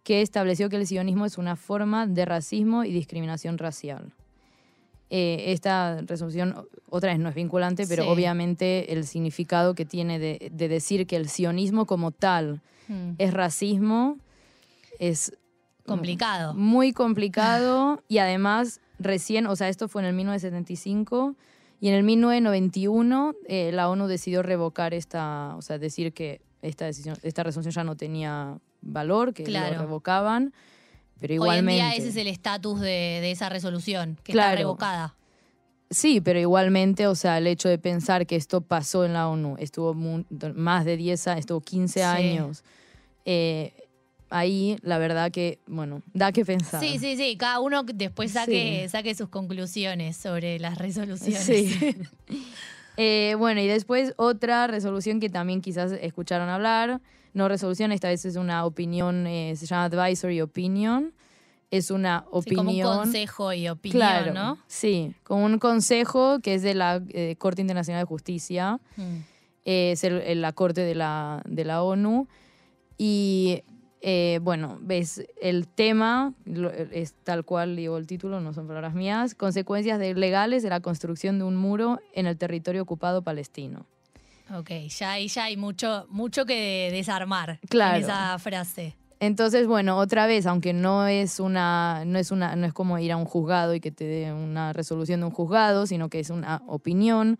que 0.07 0.23
estableció 0.23 0.69
que 0.69 0.77
el 0.77 0.87
sionismo 0.87 1.27
es 1.27 1.37
una 1.37 1.57
forma 1.57 2.07
de 2.07 2.25
racismo 2.25 2.85
y 2.85 2.93
discriminación 2.93 3.59
racial. 3.59 4.13
Eh, 5.11 5.47
esta 5.49 6.01
resolución, 6.03 6.55
otra 6.89 7.11
vez, 7.11 7.19
no 7.19 7.29
es 7.29 7.35
vinculante, 7.35 7.89
pero 7.89 8.05
Sí. 8.05 8.09
obviamente 8.09 8.93
el 8.93 9.05
significado 9.05 9.75
que 9.75 9.85
tiene 9.85 10.21
de, 10.21 10.49
de 10.53 10.69
decir 10.69 11.09
que 11.09 11.17
el 11.17 11.29
sionismo 11.29 11.87
como 11.87 12.13
tal 12.13 12.61
Mm. 12.87 13.15
es 13.19 13.35
racismo 13.35 14.17
es 15.01 15.33
Complicado. 15.85 16.55
muy 16.55 16.93
complicado 16.93 18.01
y 18.07 18.19
además 18.19 18.81
recién, 19.01 19.49
o 19.49 19.57
sea, 19.57 19.69
esto 19.69 19.89
fue 19.89 20.03
en 20.03 20.07
el 20.07 20.15
1975 20.15 21.35
y 21.81 21.89
en 21.89 21.95
el 21.95 22.05
1991 22.05 23.35
eh, 23.49 23.73
la 23.73 23.89
ONU 23.91 24.07
decidió 24.07 24.45
revocar 24.45 24.95
esta, 24.95 25.57
o 25.57 25.63
sea, 25.63 25.79
decir 25.79 26.13
que 26.13 26.41
esta 26.63 26.85
decisión, 26.85 27.17
esta 27.25 27.43
resolución 27.43 27.73
ya 27.73 27.83
no 27.85 27.97
tenía 27.97 28.59
valor, 28.87 29.35
que 29.35 29.45
Claro. 29.45 29.75
lo 29.75 29.81
revocaban, 29.83 30.53
pero 31.21 31.33
Hoy 31.33 31.35
en 31.35 31.35
igualmente. 31.35 31.73
día 31.75 31.95
ese 31.95 32.09
es 32.09 32.17
el 32.17 32.27
estatus 32.29 32.81
de, 32.81 32.87
de 33.21 33.31
esa 33.31 33.49
resolución, 33.49 34.19
que 34.23 34.33
Claro. 34.33 34.51
está 34.51 34.59
revocada. 34.59 35.15
Sí, 35.89 36.21
pero 36.21 36.41
igualmente, 36.41 37.07
o 37.07 37.15
sea, 37.15 37.39
el 37.39 37.47
hecho 37.47 37.69
de 37.69 37.79
pensar 37.79 38.27
que 38.27 38.35
esto 38.37 38.61
pasó 38.61 39.05
en 39.05 39.13
la 39.13 39.29
ONU, 39.29 39.57
estuvo 39.59 39.95
más 39.95 40.85
de 40.85 40.97
10 40.97 41.27
años, 41.29 41.41
estuvo 41.41 41.61
15 41.61 42.01
Sí. 42.01 42.05
años, 42.05 42.65
eh, 43.25 43.73
ahí 44.29 44.77
la 44.83 44.99
verdad 44.99 45.31
que, 45.31 45.61
bueno, 45.69 46.03
da 46.13 46.33
que 46.33 46.45
pensar. 46.45 46.81
Sí, 46.83 46.99
sí, 46.99 47.17
sí. 47.17 47.37
Cada 47.37 47.61
uno 47.61 47.85
después 47.85 48.33
saque, 48.33 48.89
saque 48.89 49.15
sus 49.15 49.29
conclusiones 49.29 50.17
sobre 50.17 50.59
las 50.59 50.77
resoluciones. 50.79 51.45
Sí. 51.45 51.79
Eh, 52.97 53.35
bueno, 53.39 53.61
y 53.61 53.67
después 53.67 54.15
otra 54.17 54.67
resolución 54.67 55.21
que 55.21 55.29
también 55.29 55.61
quizás 55.61 55.93
escucharon 55.93 56.49
hablar, 56.49 57.01
no 57.35 57.49
resolución, 57.49 57.93
esta 57.93 58.09
vez 58.09 58.25
es 58.25 58.37
una 58.37 58.65
opinión, 58.65 59.27
eh, 59.27 59.55
se 59.57 59.67
llama 59.67 59.85
advisory 59.85 60.41
opinion, 60.41 61.13
es 61.71 61.91
una 61.91 62.25
Sí, 62.43 62.55
como 62.55 62.71
un 62.71 62.77
opinión... 62.77 62.97
consejo 62.99 63.53
y 63.53 63.69
opinión, 63.69 63.99
claro, 64.01 64.33
¿no? 64.33 64.59
sí, 64.67 65.13
como 65.25 65.45
un 65.45 65.59
consejo 65.59 66.39
que 66.41 66.55
es 66.55 66.63
de 66.63 66.75
la 66.75 67.03
eh, 67.09 67.37
Corte 67.39 67.61
Internacional 67.61 68.03
de 68.03 68.07
Justicia, 68.07 68.81
Mm. 68.97 69.17
es 69.65 70.05
el- 70.05 70.21
el- 70.23 70.41
la 70.41 70.53
Corte 70.53 70.81
de 70.83 70.95
la, 70.95 71.43
de 71.45 71.65
la 71.65 71.83
ONU, 71.83 72.29
y 72.97 73.63
eh, 74.03 74.39
bueno, 74.43 74.79
ves, 74.81 75.25
el 75.41 75.67
tema 75.69 76.33
es 76.93 77.15
tal 77.25 77.45
cual 77.45 77.77
digo 77.77 77.97
el 77.97 78.07
título, 78.07 78.41
no 78.41 78.53
son 78.53 78.67
palabras 78.67 78.95
mías, 78.95 79.35
consecuencias 79.35 79.99
de- 79.99 80.15
legales 80.15 80.63
de 80.63 80.71
la 80.71 80.81
construcción 80.81 81.39
de 81.39 81.45
un 81.45 81.57
muro 81.57 82.01
en 82.13 82.27
el 82.27 82.37
territorio 82.37 82.83
ocupado 82.83 83.23
palestino. 83.23 83.87
Ok, 84.57 84.71
ya 84.89 85.13
ahí 85.13 85.27
ya 85.29 85.45
hay 85.45 85.57
mucho, 85.57 86.07
mucho 86.09 86.47
que 86.47 86.89
desarmar 86.93 87.59
Claro. 87.69 87.97
en 87.97 88.03
esa 88.05 88.39
frase. 88.39 88.95
Entonces, 89.19 89.67
bueno, 89.67 89.97
otra 89.97 90.27
vez, 90.27 90.47
aunque 90.47 90.73
no 90.75 91.07
es 91.07 91.41
una, 91.41 92.05
no 92.05 92.19
es 92.19 92.31
una, 92.31 92.55
no 92.55 92.67
es 92.67 92.73
como 92.75 92.99
ir 92.99 93.11
a 93.13 93.17
un 93.17 93.25
juzgado 93.25 93.75
y 93.75 93.81
que 93.81 93.91
te 93.91 94.05
dé 94.05 94.33
una 94.33 94.73
resolución 94.75 95.21
de 95.21 95.27
un 95.27 95.33
juzgado, 95.33 95.87
sino 95.87 96.11
que 96.11 96.21
es 96.21 96.29
una 96.31 96.63
opinión. 96.67 97.39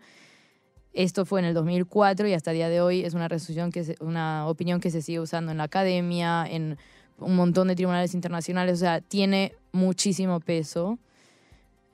Esto 0.97 1.25
fue 1.25 1.41
en 1.41 1.45
el 1.45 1.53
2004 1.53 2.27
y 2.27 2.33
hasta 2.33 2.49
el 2.49 2.57
día 2.57 2.69
de 2.69 2.81
hoy 2.81 3.05
es 3.05 3.13
una 3.13 3.27
resolución 3.27 3.71
que 3.71 3.83
se- 3.83 3.95
una 3.99 4.47
opinión 4.47 4.79
que 4.79 4.89
se 4.89 5.03
sigue 5.03 5.19
usando 5.19 5.51
en 5.51 5.59
la 5.59 5.65
academia, 5.65 6.43
en 6.49 6.75
un 7.19 7.35
montón 7.35 7.67
de 7.67 7.75
tribunales 7.75 8.15
internacionales, 8.15 8.73
o 8.73 8.79
sea, 8.79 8.99
tiene 9.01 9.53
muchísimo 9.71 10.39
peso. 10.39 10.97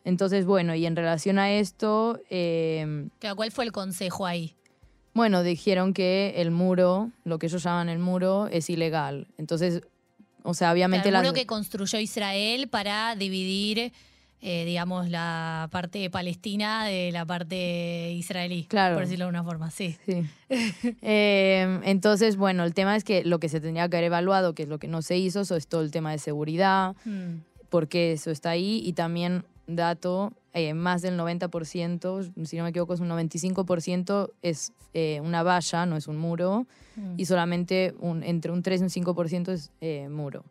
Entonces, 0.06 0.46
bueno, 0.46 0.74
y 0.74 0.86
en 0.86 0.96
relación 0.96 1.38
a 1.38 1.52
esto, 1.52 2.18
eh, 2.30 3.08
¿Cuál 3.36 3.52
fue 3.52 3.66
el 3.66 3.74
consejo 3.74 4.26
ahí? 4.26 4.56
bueno, 5.14 5.44
dijeron 5.44 5.94
que 5.94 6.36
el 6.38 6.52
muro, 6.52 7.12
lo 7.26 7.40
que 7.40 7.48
ellos 7.48 7.62
llaman 7.62 7.90
el 7.90 8.00
muro, 8.00 8.48
es 8.48 8.70
ilegal. 8.70 9.28
Entonces, 9.38 9.82
o 10.44 10.54
sea, 10.54 10.72
obviamente 10.72 11.10
Claro, 11.10 11.18
el 11.18 11.24
las- 11.24 11.32
muro 11.34 11.34
que 11.42 11.46
construyó 11.46 12.00
Israel 12.00 12.70
para 12.70 13.16
dividir, 13.18 13.92
eh, 14.46 14.66
digamos, 14.66 15.10
la 15.10 15.70
parte 15.72 16.10
palestina 16.10 16.86
de 16.86 17.12
la 17.14 17.26
parte 17.26 18.12
israelí. 18.12 18.66
Claro. 18.66 18.96
Por 18.96 19.04
decirlo 19.06 19.26
de 19.26 19.30
una 19.30 19.44
forma, 19.44 19.72
sí. 19.72 19.96
Sí. 20.06 20.24
Eh, 21.02 21.80
entonces, 21.84 22.36
bueno, 22.38 22.64
el 22.64 22.74
tema 22.74 22.96
es 22.96 23.04
que 23.04 23.24
lo 23.24 23.40
que 23.40 23.50
se 23.50 23.60
tendría 23.62 23.88
que 23.90 23.96
haber 23.98 24.06
evaluado, 24.08 24.54
que 24.54 24.64
es 24.64 24.70
lo 24.70 24.80
que 24.80 24.88
no 24.88 25.02
se 25.02 25.18
hizo, 25.18 25.42
eso 25.42 25.56
es 25.56 25.68
todo 25.68 25.82
el 25.82 25.92
tema 25.92 26.12
de 26.12 26.18
seguridad, 26.20 26.96
Mm. 27.06 27.38
por 27.70 27.88
qué 27.88 28.12
eso 28.14 28.32
está 28.32 28.52
ahí 28.52 28.82
y 28.86 28.94
también, 28.94 29.46
dato, 29.66 30.34
eh, 30.54 30.74
más 30.74 31.02
del 31.02 31.16
90%, 31.18 32.22
si 32.46 32.58
no 32.58 32.64
me 32.64 32.70
equivoco, 32.70 32.94
es 32.94 33.00
un 33.00 33.08
95% 33.08 34.30
es 34.42 34.74
eh, 34.94 35.22
una 35.24 35.42
valla, 35.42 35.86
no 35.86 35.96
es 35.98 36.08
un 36.08 36.18
muro, 36.18 36.68
Mm. 36.96 37.14
y 37.18 37.26
solamente 37.26 37.96
un, 38.00 38.22
entre 38.24 38.52
un 38.52 38.62
3 38.62 38.82
y 38.82 38.84
un 38.84 38.90
5% 38.92 39.52
es 39.52 39.72
eh, 39.82 40.08
muro. 40.10 40.44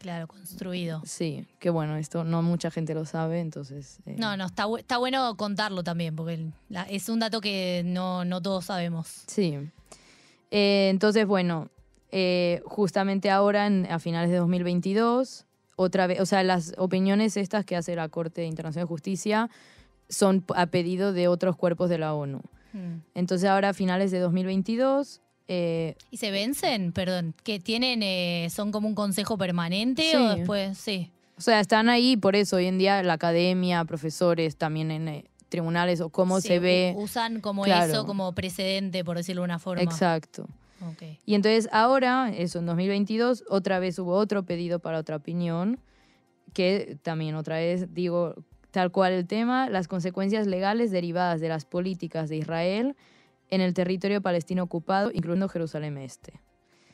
Claro, 0.00 0.26
construido. 0.26 1.02
Sí, 1.04 1.46
que 1.58 1.68
bueno, 1.70 1.96
esto 1.96 2.24
no 2.24 2.40
mucha 2.42 2.70
gente 2.70 2.94
lo 2.94 3.04
sabe, 3.04 3.40
entonces... 3.40 3.98
eh, 4.06 4.16
No, 4.18 4.34
no, 4.36 4.46
está, 4.46 4.66
bu- 4.66 4.78
está 4.78 4.96
bueno 4.96 5.36
contarlo 5.36 5.84
también, 5.84 6.16
porque 6.16 6.46
la- 6.70 6.84
es 6.84 7.08
un 7.10 7.20
dato 7.20 7.40
que 7.42 7.82
no, 7.84 8.24
no 8.24 8.40
todos 8.40 8.64
sabemos. 8.64 9.24
Sí. 9.26 9.58
Eh, 10.50 10.88
entonces, 10.90 11.26
bueno, 11.26 11.68
eh, 12.12 12.62
justamente 12.64 13.30
ahora, 13.30 13.66
en- 13.66 13.86
a 13.92 13.98
finales 13.98 14.30
de 14.30 14.38
2022, 14.38 15.44
otra 15.76 16.06
vez, 16.06 16.18
o 16.20 16.26
sea, 16.26 16.42
las 16.44 16.72
opiniones 16.78 17.36
estas 17.36 17.64
que 17.66 17.76
hace 17.76 17.94
la 17.94 18.08
Corte 18.08 18.44
Internacional 18.46 18.86
de 18.86 18.88
Justicia 18.88 19.50
son 20.08 20.44
a 20.56 20.66
pedido 20.66 21.12
de 21.12 21.28
otros 21.28 21.56
cuerpos 21.56 21.90
de 21.90 21.98
la 21.98 22.14
ONU. 22.14 22.40
Mm. 22.72 23.00
Entonces, 23.14 23.48
ahora 23.48 23.68
a 23.68 23.74
finales 23.74 24.10
de 24.10 24.18
2022, 24.18 25.20
eh, 25.52 25.96
¿Y 26.12 26.18
se 26.18 26.30
vencen? 26.30 26.92
Perdón, 26.92 27.34
que 27.42 27.58
tienen, 27.58 28.04
eh, 28.04 28.46
son 28.50 28.70
como 28.70 28.86
un 28.86 28.94
consejo 28.94 29.36
permanente 29.36 30.02
Sí. 30.12 30.16
o 30.16 30.36
después, 30.36 30.78
sí. 30.78 31.10
o 31.36 31.40
sea, 31.40 31.58
están 31.58 31.88
ahí, 31.88 32.16
por 32.16 32.36
eso 32.36 32.54
hoy 32.56 32.66
en 32.66 32.78
día 32.78 33.02
la 33.02 33.14
academia, 33.14 33.84
profesores, 33.84 34.54
también 34.56 34.92
en 34.92 35.08
eh, 35.08 35.24
tribunales, 35.48 36.00
o 36.00 36.08
cómo 36.10 36.40
Sí, 36.40 36.46
se 36.48 36.58
ve. 36.60 36.94
Usan 36.96 37.40
como 37.40 37.64
Claro. 37.64 37.92
eso 37.92 38.06
como 38.06 38.32
precedente, 38.32 39.04
por 39.04 39.16
decirlo 39.16 39.42
de 39.42 39.46
una 39.46 39.58
forma. 39.58 39.82
Exacto. 39.82 40.46
Ok. 40.88 41.02
Y 41.26 41.34
entonces 41.34 41.68
ahora, 41.72 42.32
eso 42.32 42.60
en 42.60 42.66
2022, 42.66 43.42
otra 43.50 43.80
vez 43.80 43.98
hubo 43.98 44.12
otro 44.14 44.44
pedido 44.44 44.78
para 44.78 44.98
otra 44.98 45.16
opinión, 45.16 45.80
que 46.54 46.96
también 47.02 47.34
otra 47.34 47.56
vez 47.56 47.92
digo 47.92 48.34
tal 48.70 48.92
cual 48.92 49.12
el 49.14 49.26
tema, 49.26 49.68
las 49.68 49.88
consecuencias 49.88 50.46
legales 50.46 50.92
derivadas 50.92 51.40
de 51.40 51.48
las 51.48 51.64
políticas 51.64 52.28
de 52.28 52.36
Israel 52.36 52.94
en 53.50 53.60
el 53.60 53.74
territorio 53.74 54.20
palestino 54.22 54.62
ocupado, 54.62 55.10
incluyendo 55.12 55.48
Jerusalén 55.48 55.98
Este. 55.98 56.40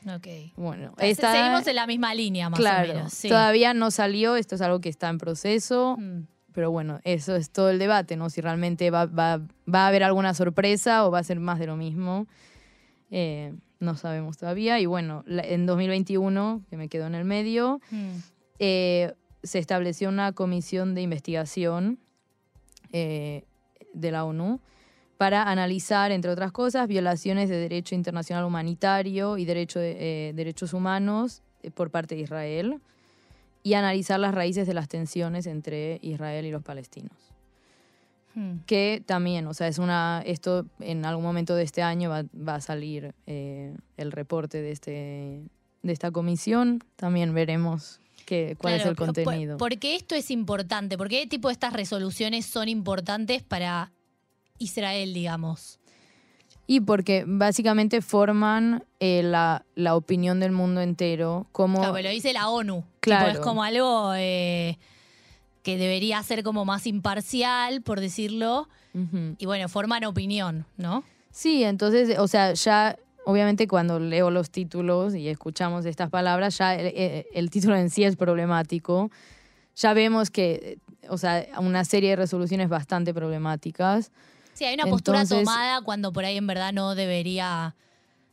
Ok. 0.07 0.27
Bueno, 0.55 0.93
esta- 0.99 1.33
Seguimos 1.33 1.67
en 1.67 1.75
la 1.75 1.85
misma 1.87 2.13
línea, 2.13 2.49
más 2.49 2.59
claro, 2.59 2.91
o 2.91 2.95
menos. 2.95 3.13
Sí. 3.13 3.27
todavía 3.29 3.73
no 3.73 3.91
salió, 3.91 4.35
esto 4.35 4.55
es 4.55 4.61
algo 4.61 4.79
que 4.79 4.89
está 4.89 5.09
en 5.09 5.17
proceso, 5.17 5.97
Mm. 5.99 6.21
pero 6.53 6.71
bueno, 6.71 6.99
eso 7.03 7.35
es 7.35 7.49
todo 7.51 7.69
el 7.69 7.77
debate, 7.79 8.15
¿no? 8.15 8.29
Si 8.29 8.39
realmente 8.41 8.89
va, 8.89 9.05
va- 9.05 9.41
va 9.73 9.85
a 9.85 9.87
haber 9.87 10.03
alguna 10.03 10.33
sorpresa 10.33 11.05
o 11.05 11.11
va 11.11 11.19
a 11.19 11.23
ser 11.23 11.39
más 11.39 11.59
de 11.59 11.67
lo 11.67 11.75
mismo. 11.75 12.27
Eh, 13.11 13.53
no 13.79 13.95
sabemos 13.95 14.37
todavía. 14.37 14.79
Y 14.79 14.85
bueno, 14.85 15.23
la- 15.27 15.43
en 15.43 15.65
2021, 15.65 16.63
que 16.69 16.77
me 16.77 16.87
quedo 16.89 17.05
en 17.07 17.15
el 17.15 17.25
medio, 17.25 17.79
Mm. 17.91 18.09
eh, 18.59 19.13
se 19.43 19.59
estableció 19.59 20.09
una 20.09 20.31
comisión 20.31 20.95
de 20.95 21.01
investigación 21.01 21.99
eh, 22.93 23.43
de 23.93 24.11
la 24.11 24.23
ONU 24.23 24.61
para 25.17 25.43
analizar, 25.49 26.11
entre 26.11 26.31
otras 26.31 26.51
cosas, 26.51 26.87
violaciones 26.87 27.49
de 27.49 27.57
derecho 27.57 27.95
internacional 27.95 28.45
humanitario 28.45 29.37
y 29.37 29.45
derecho 29.45 29.79
de- 29.79 30.29
eh, 30.29 30.33
derechos 30.33 30.73
humanos 30.73 31.41
eh, 31.63 31.71
por 31.71 31.89
parte 31.89 32.15
de 32.15 32.21
Israel 32.21 32.79
y 33.63 33.73
analizar 33.73 34.19
las 34.19 34.33
raíces 34.33 34.67
de 34.67 34.73
las 34.73 34.87
tensiones 34.87 35.47
entre 35.47 35.99
Israel 36.01 36.45
y 36.45 36.51
los 36.51 36.63
palestinos. 36.63 37.11
Hmm. 38.35 38.59
que 38.67 39.01
también, 39.03 39.47
o 39.47 39.53
sea, 39.55 39.67
es 39.67 39.79
una, 39.79 40.21
esto 40.23 40.67
en 40.79 41.05
algún 41.05 41.23
momento 41.25 41.55
de 41.55 41.63
este 41.63 41.81
año 41.81 42.11
va, 42.11 42.23
va 42.47 42.55
a 42.55 42.61
salir 42.61 43.15
eh, 43.25 43.73
el 43.97 44.11
reporte 44.11 44.61
de, 44.61 44.71
este, 44.71 45.41
de 45.81 45.91
esta 45.91 46.11
comisión, 46.11 46.83
también 46.97 47.33
veremos 47.33 47.99
qué, 48.27 48.55
cuál 48.59 48.75
es 48.75 48.85
el 48.85 48.95
contenido. 48.95 49.57
¿Por 49.57 49.79
qué 49.79 49.95
esto 49.95 50.13
es 50.13 50.29
importante? 50.29 50.99
¿Por 50.99 51.09
qué 51.09 51.25
tipo 51.25 51.47
de 51.47 51.53
estas 51.53 51.73
resoluciones 51.73 52.45
son 52.45 52.69
importantes 52.69 53.41
para 53.41 53.91
Israel, 54.59 55.13
digamos? 55.13 55.79
Y 56.69 56.81
porque 56.81 57.23
básicamente 57.25 58.01
forman 58.01 58.83
eh, 58.99 59.21
la, 59.23 59.65
la 59.75 59.95
opinión 59.95 60.39
del 60.41 60.51
mundo 60.51 60.81
entero, 60.81 61.47
como... 61.53 61.77
Claro, 61.79 61.93
pero 61.93 62.09
lo 62.09 62.13
dice 62.13 62.33
la 62.33 62.49
ONU. 62.49 62.81
Tipo, 62.81 62.89
Claro. 62.99 63.29
es 63.29 63.39
como 63.39 63.63
algo 63.63 64.13
eh, 64.15 64.77
que 65.63 65.77
debería 65.77 66.21
ser 66.23 66.43
como 66.43 66.65
más 66.65 66.85
imparcial, 66.87 67.81
por 67.81 67.99
decirlo. 68.01 68.67
Y 69.37 69.45
bueno, 69.45 69.69
forman 69.69 70.03
opinión, 70.05 70.65
¿no? 70.75 71.03
Sí, 71.29 71.63
entonces, 71.63 72.17
o 72.17 72.27
sea, 72.27 72.53
ya 72.53 72.97
obviamente 73.25 73.67
cuando 73.67 73.99
leo 73.99 74.31
los 74.31 74.49
títulos 74.49 75.13
y 75.13 75.27
escuchamos 75.29 75.85
estas 75.85 76.09
palabras, 76.09 76.57
ya 76.57 76.73
el, 76.73 76.87
el- 76.97 77.25
el 77.31 77.49
título 77.51 77.75
en 77.77 77.91
sí 77.91 78.03
es 78.03 78.15
problemático. 78.15 79.11
Ya 79.75 79.93
vemos 79.93 80.31
que, 80.31 80.79
eh, 81.03 81.07
o 81.09 81.17
sea, 81.19 81.45
una 81.59 81.85
serie 81.85 82.09
de 82.09 82.15
resoluciones 82.15 82.69
bastante 82.69 83.13
problemáticas. 83.13 84.11
Sí, 84.57 84.65
hay 84.65 84.73
una 84.73 84.85
postura 84.87 85.21
Entonces- 85.21 85.45
tomada 85.45 85.81
cuando 85.81 86.11
por 86.11 86.25
ahí 86.25 86.35
en 86.37 86.47
verdad 86.47 86.73
no 86.73 86.95
debería, 86.95 87.75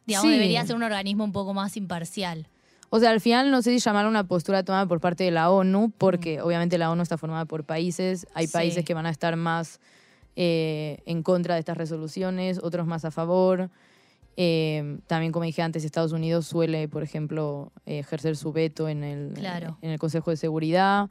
digamos, 0.06 0.26
Sí. 0.28 0.32
debería 0.32 0.64
ser 0.64 0.74
un 0.76 0.82
organismo 0.82 1.22
un 1.24 1.32
poco 1.32 1.52
más 1.52 1.76
imparcial. 1.76 2.48
O 2.88 2.98
sea, 3.00 3.10
al 3.10 3.20
final 3.20 3.50
no 3.50 3.60
sé 3.60 3.72
si 3.72 3.78
llamar 3.78 4.06
una 4.06 4.24
postura 4.26 4.62
tomada 4.62 4.86
por 4.86 5.00
parte 5.00 5.24
de 5.24 5.30
la 5.32 5.50
ONU, 5.50 5.92
porque 5.98 6.40
obviamente 6.40 6.78
la 6.78 6.90
ONU 6.90 7.02
está 7.02 7.18
formada 7.18 7.44
por 7.44 7.64
países. 7.64 8.26
Hay 8.34 8.46
Sí. 8.46 8.52
países 8.52 8.84
que 8.84 8.94
van 8.94 9.04
a 9.06 9.10
estar 9.10 9.36
más 9.36 9.80
eh, 10.36 10.98
en 11.06 11.22
contra 11.22 11.54
de 11.54 11.60
estas 11.60 11.76
resoluciones, 11.76 12.58
otros 12.60 12.86
más 12.88 13.04
a 13.04 13.12
favor. 13.12 13.70
Eh, 14.36 14.98
también, 15.06 15.30
como 15.30 15.44
dije 15.44 15.62
antes, 15.62 15.84
Estados 15.84 16.10
Unidos 16.10 16.46
suele, 16.46 16.88
por 16.88 17.04
ejemplo, 17.04 17.70
ejercer 17.86 18.36
su 18.36 18.52
veto 18.52 18.88
en 18.88 19.04
el, 19.04 19.32
Claro. 19.34 19.78
en 19.80 19.90
el 19.90 19.98
Consejo 20.00 20.30
de 20.32 20.36
Seguridad. 20.36 21.08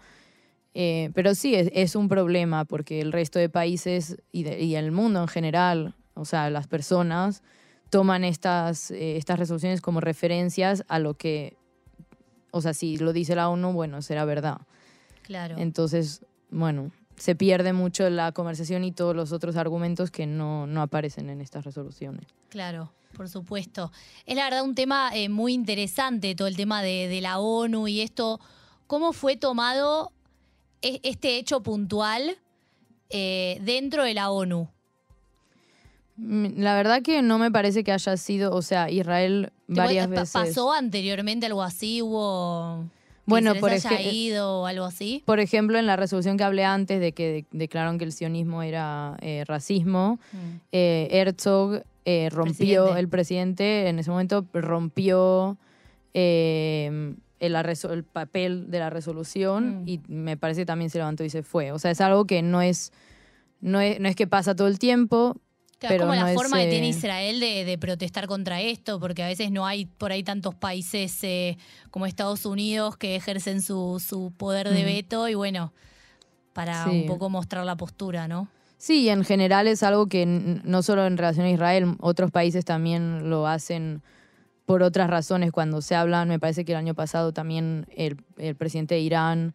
Eh, 0.75 1.11
pero 1.13 1.35
sí, 1.35 1.53
es, 1.55 1.69
es 1.73 1.95
un 1.95 2.07
problema 2.09 2.65
porque 2.65 2.99
el 2.99 3.11
resto 3.11 3.37
de 3.39 3.49
países 3.49 4.17
y, 4.31 4.43
de- 4.43 4.61
y 4.61 4.75
el 4.75 4.91
mundo 4.91 5.21
en 5.21 5.27
general, 5.27 5.95
o 6.15 6.25
sea, 6.25 6.49
las 6.49 6.67
personas, 6.67 7.43
toman 7.89 8.23
estas, 8.23 8.89
eh, 8.91 9.17
estas 9.17 9.37
resoluciones 9.37 9.81
como 9.81 9.99
referencias 9.99 10.83
a 10.87 10.97
lo 10.97 11.13
que, 11.13 11.55
o 12.51 12.61
sea, 12.61 12.73
si 12.73 12.97
lo 12.97 13.13
dice 13.13 13.35
la 13.35 13.49
ONU, 13.49 13.71
bueno, 13.73 14.01
será 14.01 14.25
verdad. 14.25 14.61
Claro. 15.21 15.55
Entonces, 15.59 16.25
bueno, 16.49 16.91
se 17.17 17.35
pierde 17.35 17.71
mucho 17.73 18.09
la 18.09 18.31
conversación 18.31 18.83
y 18.83 18.91
todos 18.91 19.15
los 19.15 19.31
otros 19.31 19.55
argumentos 19.57 20.09
que 20.09 20.25
no, 20.25 20.65
no 20.65 20.81
aparecen 20.81 21.29
en 21.29 21.39
estas 21.41 21.65
resoluciones. 21.65 22.25
Claro, 22.49 22.91
por 23.15 23.29
supuesto. 23.29 23.91
Es 24.25 24.35
la 24.35 24.45
verdad 24.45 24.63
un 24.63 24.73
tema 24.73 25.11
eh, 25.13 25.29
muy 25.29 25.53
interesante, 25.53 26.33
todo 26.33 26.47
el 26.47 26.55
tema 26.55 26.81
de, 26.81 27.07
de 27.07 27.21
la 27.21 27.37
ONU 27.39 27.87
y 27.87 28.01
esto. 28.01 28.39
¿Cómo 28.87 29.13
fue 29.13 29.35
tomado 29.37 30.11
este 30.83 31.37
hecho 31.37 31.61
puntual 31.63 32.37
eh, 33.09 33.57
dentro 33.61 34.03
de 34.03 34.13
la 34.13 34.29
ONU? 34.31 34.67
La 36.15 36.75
verdad 36.75 37.01
que 37.01 37.23
no 37.23 37.39
me 37.39 37.49
parece 37.49 37.83
que 37.83 37.91
haya 37.91 38.17
sido, 38.17 38.53
o 38.53 38.61
sea, 38.61 38.89
Israel 38.91 39.51
varias 39.67 40.07
veces... 40.07 40.31
¿Pasó 40.31 40.71
anteriormente 40.71 41.47
algo 41.47 41.63
así? 41.63 42.03
¿Hubo 42.03 42.83
que 42.85 42.89
Bueno, 43.25 43.49
se 43.51 43.53
les 43.55 43.61
por 43.61 43.71
haya 43.71 43.89
ej- 43.99 44.13
ido 44.13 44.61
o 44.61 44.65
algo 44.67 44.85
así? 44.85 45.23
Por 45.25 45.39
ejemplo, 45.39 45.79
en 45.79 45.87
la 45.87 45.95
resolución 45.95 46.37
que 46.37 46.43
hablé 46.43 46.65
antes 46.65 46.99
de 46.99 47.13
que 47.13 47.27
de- 47.31 47.45
declararon 47.51 47.97
que 47.97 48.05
el 48.05 48.11
sionismo 48.11 48.61
era 48.61 49.17
eh, 49.21 49.43
racismo, 49.47 50.19
Mm. 50.31 50.37
eh, 50.71 51.07
Herzog 51.09 51.81
eh, 52.05 52.29
rompió, 52.31 52.83
Presidente. 52.83 52.99
el 52.99 53.07
presidente 53.09 53.87
en 53.89 53.97
ese 53.99 54.11
momento 54.11 54.45
rompió 54.53 55.57
eh, 56.13 57.15
el, 57.45 57.55
el 57.91 58.03
papel 58.03 58.69
de 58.71 58.79
la 58.79 58.89
resolución 58.89 59.83
Mm. 59.83 59.87
y 59.87 59.99
me 60.07 60.37
parece 60.37 60.61
que 60.61 60.65
también 60.65 60.89
se 60.89 60.97
levantó 60.99 61.23
y 61.23 61.29
se 61.29 61.43
fue. 61.43 61.71
O 61.71 61.79
sea, 61.79 61.91
es 61.91 62.01
algo 62.01 62.25
que 62.25 62.41
no 62.41 62.61
es, 62.61 62.91
no 63.61 63.79
es, 63.81 63.99
no 63.99 64.07
es 64.09 64.15
que 64.15 64.27
pasa 64.27 64.55
todo 64.55 64.67
el 64.67 64.79
tiempo. 64.79 65.35
Claro, 65.79 65.95
es 65.95 65.99
pero 65.99 66.07
como 66.07 66.15
no 66.15 66.25
la 66.25 66.31
es, 66.31 66.35
forma 66.37 66.57
que 66.59 66.69
tiene 66.69 66.87
eh, 66.87 66.89
Israel 66.91 67.39
de, 67.41 67.65
de 67.65 67.77
protestar 67.77 68.25
contra 68.27 68.61
esto, 68.61 68.99
porque 69.01 69.21
a 69.23 69.27
veces 69.27 69.51
no 69.51 69.65
hay 69.65 69.85
por 69.85 70.11
ahí 70.13 70.23
tantos 70.23 70.55
países 70.55 71.21
eh, 71.23 71.57
como 71.91 72.05
Estados 72.05 72.45
Unidos 72.45 72.95
que 72.95 73.15
ejercen 73.17 73.61
su, 73.61 74.01
su 74.05 74.31
poder 74.37 74.69
de 74.69 74.81
Mm. 74.83 74.85
veto 74.85 75.27
y 75.27 75.33
bueno, 75.33 75.73
para 76.53 76.85
Sí. 76.85 76.89
un 76.91 77.05
poco 77.05 77.29
mostrar 77.29 77.65
la 77.65 77.75
postura, 77.75 78.27
¿no? 78.27 78.47
Sí, 78.77 79.07
en 79.09 79.23
general 79.23 79.67
es 79.67 79.81
algo 79.83 80.07
que 80.07 80.25
no 80.25 80.83
solo 80.83 81.05
en 81.05 81.17
relación 81.17 81.45
a 81.45 81.49
Israel, 81.49 81.95
otros 81.99 82.31
países 82.31 82.63
también 82.65 83.29
lo 83.29 83.47
hacen 83.47 84.01
por 84.65 84.83
otras 84.83 85.09
razones. 85.09 85.51
Cuando 85.51 85.81
se 85.81 85.95
hablan, 85.95 86.29
me 86.29 86.39
parece 86.39 86.65
que 86.65 86.73
el 86.73 86.77
año 86.77 86.93
pasado 86.93 87.33
también 87.33 87.85
el, 87.95 88.17
el 88.37 88.55
presidente 88.55 88.95
de 88.95 89.01
Irán 89.01 89.53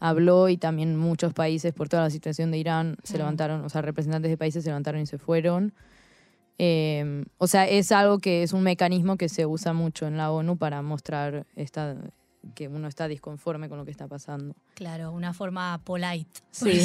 habló 0.00 0.48
y 0.48 0.56
también 0.56 0.96
muchos 0.96 1.34
países 1.34 1.74
por 1.74 1.88
toda 1.88 2.04
la 2.04 2.10
situación 2.10 2.50
de 2.50 2.58
Irán 2.58 2.96
se 3.04 3.18
levantaron, 3.18 3.64
o 3.64 3.68
sea, 3.68 3.82
representantes 3.82 4.30
de 4.30 4.38
países 4.38 4.64
se 4.64 4.70
levantaron 4.70 5.00
y 5.00 5.06
se 5.06 5.18
fueron. 5.18 5.74
Eh, 6.58 7.24
o 7.38 7.46
sea, 7.46 7.66
es 7.66 7.90
algo 7.92 8.18
que 8.18 8.42
es 8.42 8.52
un 8.52 8.62
mecanismo 8.62 9.16
que 9.16 9.28
se 9.28 9.46
usa 9.46 9.72
mucho 9.72 10.06
en 10.06 10.16
la 10.16 10.30
ONU 10.30 10.58
para 10.58 10.82
mostrar 10.82 11.46
esta, 11.56 11.96
que 12.54 12.68
uno 12.68 12.88
está 12.88 13.08
disconforme 13.08 13.68
con 13.68 13.78
lo 13.78 13.84
que 13.84 13.90
está 13.90 14.08
pasando. 14.08 14.54
Claro, 14.74 15.12
una 15.12 15.32
forma 15.32 15.80
polite. 15.84 16.40
Sí. 16.50 16.80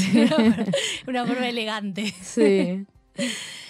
una 1.08 1.26
forma 1.26 1.50
elegante. 1.50 2.14
Sí. 2.22 2.86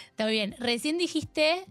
Está 0.10 0.28
bien. 0.28 0.56
Recién 0.60 0.98
dijiste, 0.98 1.65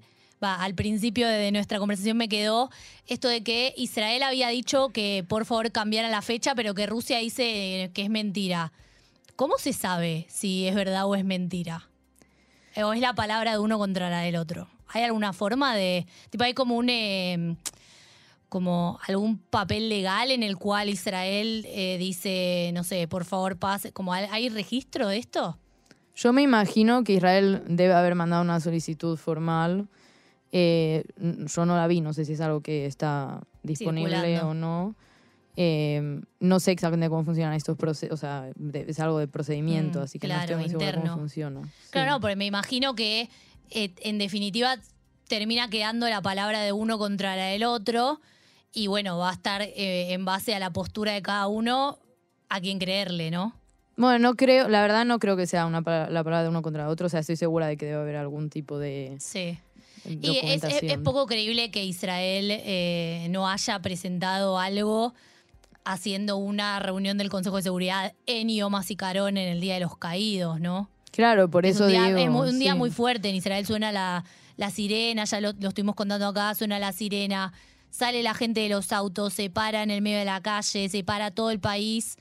al 0.44 0.74
principio 0.74 1.26
de 1.26 1.50
nuestra 1.52 1.78
conversación 1.78 2.16
me 2.16 2.28
quedó 2.28 2.70
esto 3.06 3.28
de 3.28 3.42
que 3.42 3.72
Israel 3.76 4.22
había 4.22 4.48
dicho 4.48 4.90
que 4.90 5.24
por 5.28 5.44
favor 5.46 5.72
cambiara 5.72 6.08
la 6.08 6.22
fecha, 6.22 6.54
pero 6.54 6.74
que 6.74 6.86
Rusia 6.86 7.18
dice 7.18 7.90
que 7.94 8.02
es 8.02 8.10
mentira. 8.10 8.72
¿Cómo 9.36 9.54
se 9.58 9.72
sabe 9.72 10.26
si 10.28 10.68
es 10.68 10.74
verdad 10.74 11.06
o 11.06 11.14
es 11.16 11.24
mentira? 11.24 11.88
¿O 12.76 12.92
es 12.92 13.00
la 13.00 13.14
palabra 13.14 13.52
de 13.52 13.58
uno 13.58 13.78
contra 13.78 14.10
la 14.10 14.20
del 14.20 14.36
otro? 14.36 14.68
¿Hay 14.88 15.02
alguna 15.02 15.32
forma 15.32 15.74
de. 15.74 16.06
Tipo, 16.30 16.44
hay 16.44 16.54
como 16.54 16.76
un. 16.76 16.88
eh, 16.90 17.56
como 18.48 19.00
algún 19.08 19.38
papel 19.38 19.88
legal 19.88 20.30
en 20.30 20.44
el 20.44 20.56
cual 20.56 20.88
Israel 20.88 21.64
eh, 21.68 21.96
dice, 21.98 22.70
no 22.72 22.84
sé, 22.84 23.08
por 23.08 23.24
favor 23.24 23.56
pase. 23.56 23.92
Como, 23.92 24.12
¿hay- 24.12 24.28
¿Hay 24.30 24.48
registro 24.48 25.08
de 25.08 25.18
esto? 25.18 25.58
Yo 26.14 26.32
me 26.32 26.42
imagino 26.42 27.02
que 27.02 27.14
Israel 27.14 27.62
debe 27.66 27.94
haber 27.94 28.14
mandado 28.14 28.42
una 28.42 28.60
solicitud 28.60 29.16
formal. 29.16 29.88
Eh, 30.56 31.02
yo 31.18 31.66
no 31.66 31.74
la 31.74 31.88
vi, 31.88 32.00
no 32.00 32.12
sé 32.12 32.24
si 32.24 32.34
es 32.34 32.40
algo 32.40 32.60
que 32.60 32.86
está 32.86 33.40
disponible 33.64 34.14
Circulando. 34.14 34.48
o 34.50 34.54
no. 34.54 34.94
Eh, 35.56 36.20
no 36.38 36.60
sé 36.60 36.70
exactamente 36.70 37.08
cómo 37.08 37.24
funcionan 37.24 37.54
estos 37.54 37.76
procesos, 37.76 38.14
o 38.14 38.16
sea, 38.20 38.50
de- 38.54 38.84
es 38.88 39.00
algo 39.00 39.18
de 39.18 39.26
procedimiento, 39.26 39.98
Mm, 39.98 40.02
así 40.02 40.18
que 40.20 40.26
claro, 40.28 40.56
no 40.56 40.62
estoy 40.64 40.78
muy 40.84 40.92
cómo 41.00 41.14
funciona. 41.16 41.60
Claro, 41.90 42.06
Sí. 42.08 42.14
no, 42.14 42.20
porque 42.20 42.36
me 42.36 42.46
imagino 42.46 42.94
que 42.94 43.28
eh, 43.70 43.90
en 44.02 44.18
definitiva 44.18 44.76
termina 45.26 45.68
quedando 45.70 46.08
la 46.08 46.20
palabra 46.22 46.60
de 46.60 46.70
uno 46.72 46.98
contra 46.98 47.34
la 47.34 47.46
del 47.46 47.64
otro 47.64 48.20
y 48.72 48.86
bueno, 48.88 49.18
va 49.18 49.30
a 49.30 49.32
estar 49.32 49.62
eh, 49.62 50.12
en 50.12 50.24
base 50.24 50.54
a 50.54 50.58
la 50.60 50.70
postura 50.70 51.12
de 51.14 51.22
cada 51.22 51.46
uno 51.48 51.98
a 52.48 52.60
quien 52.60 52.78
creerle, 52.78 53.30
¿no? 53.32 53.54
Bueno, 53.96 54.18
no 54.18 54.34
creo, 54.36 54.68
la 54.68 54.82
verdad 54.82 55.04
no 55.04 55.18
creo 55.18 55.36
que 55.36 55.46
sea 55.46 55.66
una, 55.66 55.78
la 55.80 56.22
palabra 56.22 56.42
de 56.42 56.48
uno 56.48 56.62
contra 56.62 56.88
otro, 56.88 57.06
o 57.06 57.08
sea, 57.08 57.20
estoy 57.20 57.36
segura 57.36 57.66
de 57.68 57.76
que 57.76 57.86
debe 57.86 58.00
haber 58.02 58.16
algún 58.16 58.50
tipo 58.50 58.78
de 58.78 59.16
Sí. 59.18 59.58
Y 60.06 60.14
es, 60.14 60.20
documentación. 60.34 60.84
es- 60.84 60.92
es 60.92 60.98
poco 60.98 61.26
creíble 61.26 61.70
que 61.70 61.84
Israel 61.84 62.48
eh, 62.50 63.26
no 63.30 63.48
haya 63.48 63.78
presentado 63.80 64.58
algo 64.58 65.14
haciendo 65.84 66.36
una 66.36 66.78
reunión 66.78 67.18
del 67.18 67.28
Consejo 67.30 67.56
de 67.56 67.62
Seguridad 67.62 68.14
en 68.26 68.48
Yom 68.48 68.74
HaZikaron 68.74 69.36
en 69.36 69.48
el 69.48 69.60
Día 69.60 69.74
de 69.74 69.80
los 69.80 69.96
Caídos, 69.98 70.60
¿no? 70.60 70.88
Claro, 71.10 71.48
por 71.48 71.66
Es 71.66 71.76
eso 71.76 71.84
un 71.84 71.90
día, 71.90 72.04
digo. 72.06 72.18
es 72.18 72.30
muy- 72.30 72.48
un 72.48 72.58
día 72.58 72.72
sí. 72.72 72.78
muy 72.78 72.90
fuerte. 72.90 73.28
En 73.28 73.36
Israel 73.36 73.64
suena 73.66 73.92
la, 73.92 74.24
la 74.56 74.70
sirena, 74.70 75.24
ya 75.24 75.40
lo, 75.40 75.52
lo 75.52 75.68
estuvimos 75.68 75.94
contando 75.94 76.26
acá, 76.26 76.54
suena 76.54 76.78
la 76.78 76.92
sirena, 76.92 77.52
sale 77.90 78.22
la 78.22 78.34
gente 78.34 78.60
de 78.60 78.68
los 78.70 78.92
autos, 78.92 79.32
se 79.34 79.50
para 79.50 79.82
en 79.82 79.90
el 79.90 80.00
medio 80.02 80.18
de 80.18 80.24
la 80.24 80.40
calle, 80.40 80.88
se 80.88 81.04
para 81.04 81.30
todo 81.30 81.50
el 81.50 81.60
país. 81.60 82.16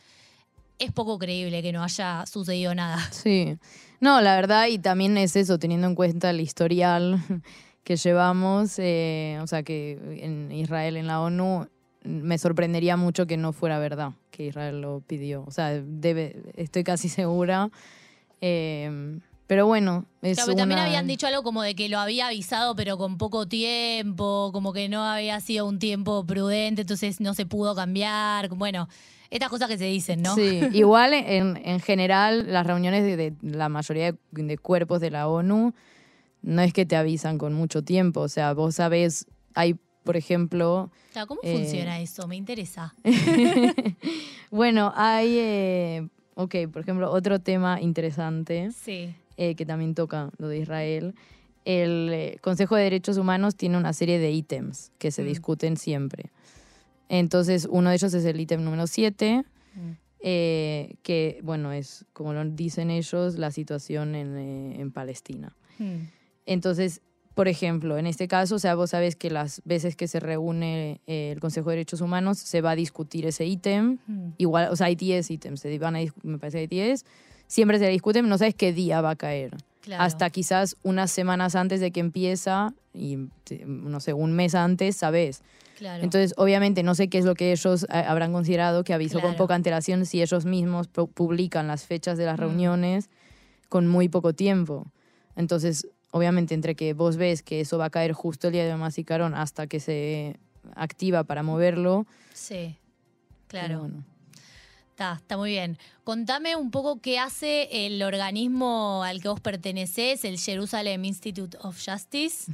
Es 0.78 0.92
poco 0.92 1.18
creíble 1.18 1.62
que 1.62 1.72
no 1.72 1.84
haya 1.84 2.26
sucedido 2.26 2.76
nada. 2.76 3.00
Sí. 3.12 3.58
No, 4.00 4.20
la 4.20 4.36
verdad, 4.36 4.68
y 4.68 4.78
también 4.80 5.18
es 5.18 5.36
eso, 5.38 5.58
teniendo 5.58 5.88
en 5.88 5.96
cuenta 5.96 6.30
el 6.32 6.42
historial 6.42 7.24
que 7.84 7.96
llevamos, 7.98 8.76
eh, 8.80 9.38
o 9.42 9.48
sea, 9.48 9.64
que 9.64 10.00
en 10.22 10.52
Israel, 10.52 10.98
en 10.98 11.08
la 11.08 11.22
ONU, 11.22 11.68
me 12.04 12.38
sorprendería 12.38 12.98
mucho 12.98 13.26
que 13.28 13.38
no 13.38 13.54
fuera 13.54 13.80
verdad 13.80 14.12
que 14.32 14.46
Israel 14.48 14.82
lo 14.82 15.02
pidió. 15.06 15.44
O 15.48 15.52
sea, 15.52 15.70
debe, 15.82 16.36
estoy 16.56 16.84
casi 16.84 17.08
segura. 17.10 17.70
Eh, 18.42 19.20
Pero 19.48 19.68
bueno, 19.68 20.06
es 20.22 20.38
Claro, 20.38 20.48
pero 20.52 20.58
también 20.58 20.80
una- 20.80 20.88
habían 20.88 21.08
dicho 21.08 21.28
algo 21.28 21.44
como 21.44 21.62
de 21.62 21.76
que 21.76 21.90
lo 21.90 22.00
había 22.00 22.28
avisado, 22.28 22.76
pero 22.76 22.98
con 22.98 23.18
poco 23.18 23.46
tiempo, 23.46 24.50
como 24.54 24.74
que 24.74 24.88
no 24.90 25.04
había 25.04 25.40
sido 25.42 25.68
un 25.68 25.80
tiempo 25.80 26.26
prudente, 26.26 26.82
entonces 26.82 27.20
no 27.22 27.34
se 27.34 27.46
pudo 27.46 27.76
cambiar. 27.76 28.50
Bueno, 28.50 28.88
estas 29.30 29.50
cosas 29.50 29.68
que 29.68 29.78
se 29.78 29.86
dicen, 29.86 30.22
¿no? 30.22 30.34
Sí, 30.36 30.62
igual 30.74 31.14
en, 31.14 31.58
en 31.64 31.80
general 31.82 32.52
las 32.52 32.66
reuniones 32.66 33.04
de, 33.04 33.18
de 33.18 33.34
la 33.42 33.68
mayoría 33.70 34.14
de, 34.14 34.18
de 34.44 34.58
cuerpos 34.58 35.02
de 35.02 35.12
la 35.12 35.28
ONU 35.28 35.74
no 36.44 36.62
es 36.62 36.72
que 36.74 36.86
te 36.86 36.96
avisan 36.96 37.38
con 37.40 37.54
mucho 37.54 37.82
tiempo, 37.84 38.22
o 38.22 38.30
sea, 38.30 38.54
vos 38.54 38.76
sabés, 38.76 39.26
hay, 39.56 39.76
por 40.04 40.16
ejemplo, 40.18 40.92
Claro, 41.14 41.28
¿Cómo 41.28 41.42
Eh, 41.44 41.58
funciona 41.58 42.00
eso? 42.00 42.28
Me 42.28 42.36
interesa. 42.36 42.94
bueno, 44.52 44.92
hay, 44.96 45.38
eh, 45.38 46.08
ok, 46.36 46.56
por 46.72 46.82
ejemplo, 46.82 47.12
otro 47.12 47.40
tema 47.40 47.82
interesante 47.82 48.72
Sí. 48.72 49.14
eh, 49.38 49.56
que 49.56 49.66
también 49.66 49.96
toca 49.96 50.30
lo 50.38 50.48
de 50.48 50.60
Israel. 50.60 51.16
El 51.66 52.10
eh, 52.12 52.38
Consejo 52.42 52.76
de 52.76 52.84
Derechos 52.84 53.18
Humanos 53.18 53.56
tiene 53.56 53.78
una 53.78 53.94
serie 53.94 54.20
de 54.20 54.32
ítems 54.32 54.92
que 55.00 55.12
se 55.12 55.24
Mm. 55.24 55.28
discuten 55.28 55.78
siempre. 55.78 56.32
Entonces, 57.10 57.68
uno 57.70 57.90
de 57.90 57.96
ellos 57.96 58.14
es 58.14 58.26
el 58.26 58.40
ítem 58.40 58.64
número 58.64 58.88
7, 58.88 59.44
Mm. 59.76 59.92
eh, 60.20 60.96
que, 61.04 61.40
bueno, 61.44 61.72
es, 61.72 62.06
como 62.14 62.34
lo 62.34 62.44
dicen 62.46 62.90
ellos, 62.92 63.38
la 63.38 63.52
situación 63.52 64.16
en, 64.16 64.38
eh, 64.38 64.82
en 64.82 64.92
Palestina. 64.92 65.56
Mm. 65.80 65.96
Entonces, 66.46 67.02
por 67.36 67.48
ejemplo, 67.48 67.98
en 67.98 68.06
este 68.06 68.28
caso, 68.28 68.56
o 68.56 68.60
sea, 68.60 68.76
vos 68.76 68.92
sabés 68.92 69.16
que 69.16 69.30
las 69.32 69.62
veces 69.66 69.96
que 69.96 70.08
se 70.08 70.20
reúne 70.20 71.02
eh, 71.08 71.32
el 71.32 71.40
Consejo 71.40 71.70
de 71.72 71.78
Derechos 71.78 72.02
Humanos 72.02 72.38
se 72.38 72.62
va 72.62 72.72
a 72.72 72.76
discutir 72.76 73.26
ese 73.26 73.46
ítem. 73.46 73.98
Mm. 74.08 74.28
Igual, 74.38 74.70
o 74.72 74.76
sea, 74.76 74.88
hay 74.88 74.96
10 74.96 75.32
ítems, 75.32 75.60
se 75.62 75.80
van 75.80 75.96
a 75.96 76.00
me 76.24 76.38
parece 76.38 76.58
que 76.58 76.62
hay 76.62 76.68
10. 76.68 77.06
Siempre 77.48 77.80
se 77.80 77.88
discuten, 77.88 78.28
no 78.30 78.38
sabes 78.38 78.54
qué 78.56 78.72
día 78.74 79.02
va 79.02 79.12
a 79.12 79.16
caer. 79.16 79.58
Claro. 79.82 80.04
Hasta 80.04 80.30
quizás 80.30 80.78
unas 80.84 81.12
semanas 81.12 81.56
antes 81.56 81.82
de 81.82 81.92
que 81.92 82.00
empieza 82.00 82.74
y, 82.94 83.18
no 83.66 84.00
sé, 84.00 84.14
un 84.14 84.32
mes 84.34 84.56
antes, 84.56 84.96
sabes. 84.96 85.42
Claro. 85.78 86.04
Entonces, 86.04 86.34
obviamente, 86.38 86.84
no 86.84 86.94
sé 86.96 87.10
qué 87.10 87.18
es 87.18 87.26
lo 87.26 87.34
que 87.36 87.52
ellos 87.52 87.84
eh, 87.86 87.88
habrán 88.08 88.32
considerado 88.32 88.84
que 88.84 88.94
avisó 88.94 89.20
con 89.20 89.36
poca 89.36 89.56
antelación 89.56 90.06
si 90.06 90.22
ellos 90.22 90.46
mismos 90.46 90.88
pu- 90.94 91.10
publican 91.12 91.68
las 91.68 91.86
fechas 91.86 92.18
de 92.18 92.26
las 92.26 92.38
Mm. 92.38 92.42
reuniones 92.42 93.10
con 93.70 93.88
muy 93.88 94.08
poco 94.08 94.34
tiempo. 94.34 94.86
Entonces, 95.36 95.88
obviamente, 96.14 96.54
entre 96.54 96.76
que 96.76 96.94
vos 96.94 97.18
ves 97.18 97.42
que 97.42 97.60
eso 97.60 97.80
va 97.80 97.86
a 97.86 97.90
caer 97.90 98.14
justo 98.14 98.48
el 98.48 98.54
día 98.54 98.66
de 98.66 98.72
Mamá 98.72 98.90
Carón 99.04 99.34
hasta 99.34 99.66
que 99.66 99.80
se 99.80 100.38
activa 100.76 101.24
para 101.24 101.44
moverlo. 101.44 102.06
sí. 102.34 102.78
Claro. 103.48 103.82
bueno. 103.82 104.04
Está, 104.90 105.14
está 105.14 105.38
muy 105.38 105.52
bien. 105.52 105.78
Contame 106.04 106.56
un 106.56 106.72
poco 106.72 107.02
qué 107.02 107.20
hace 107.20 107.86
el 107.86 108.02
organismo 108.02 109.04
al 109.04 109.22
que 109.22 109.28
vos 109.28 109.40
pertenecés, 109.40 110.24
el 110.24 110.40
Jerusalem 110.40 111.04
Institute 111.06 111.58
of 111.62 111.80
Justice, 111.84 112.52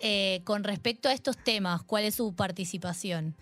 eh, 0.00 0.40
con 0.44 0.64
respecto 0.64 1.08
a 1.08 1.12
estos 1.12 1.36
temas. 1.36 1.82
¿Cuál 1.82 2.04
es 2.04 2.14
su 2.14 2.34
participación? 2.34 3.34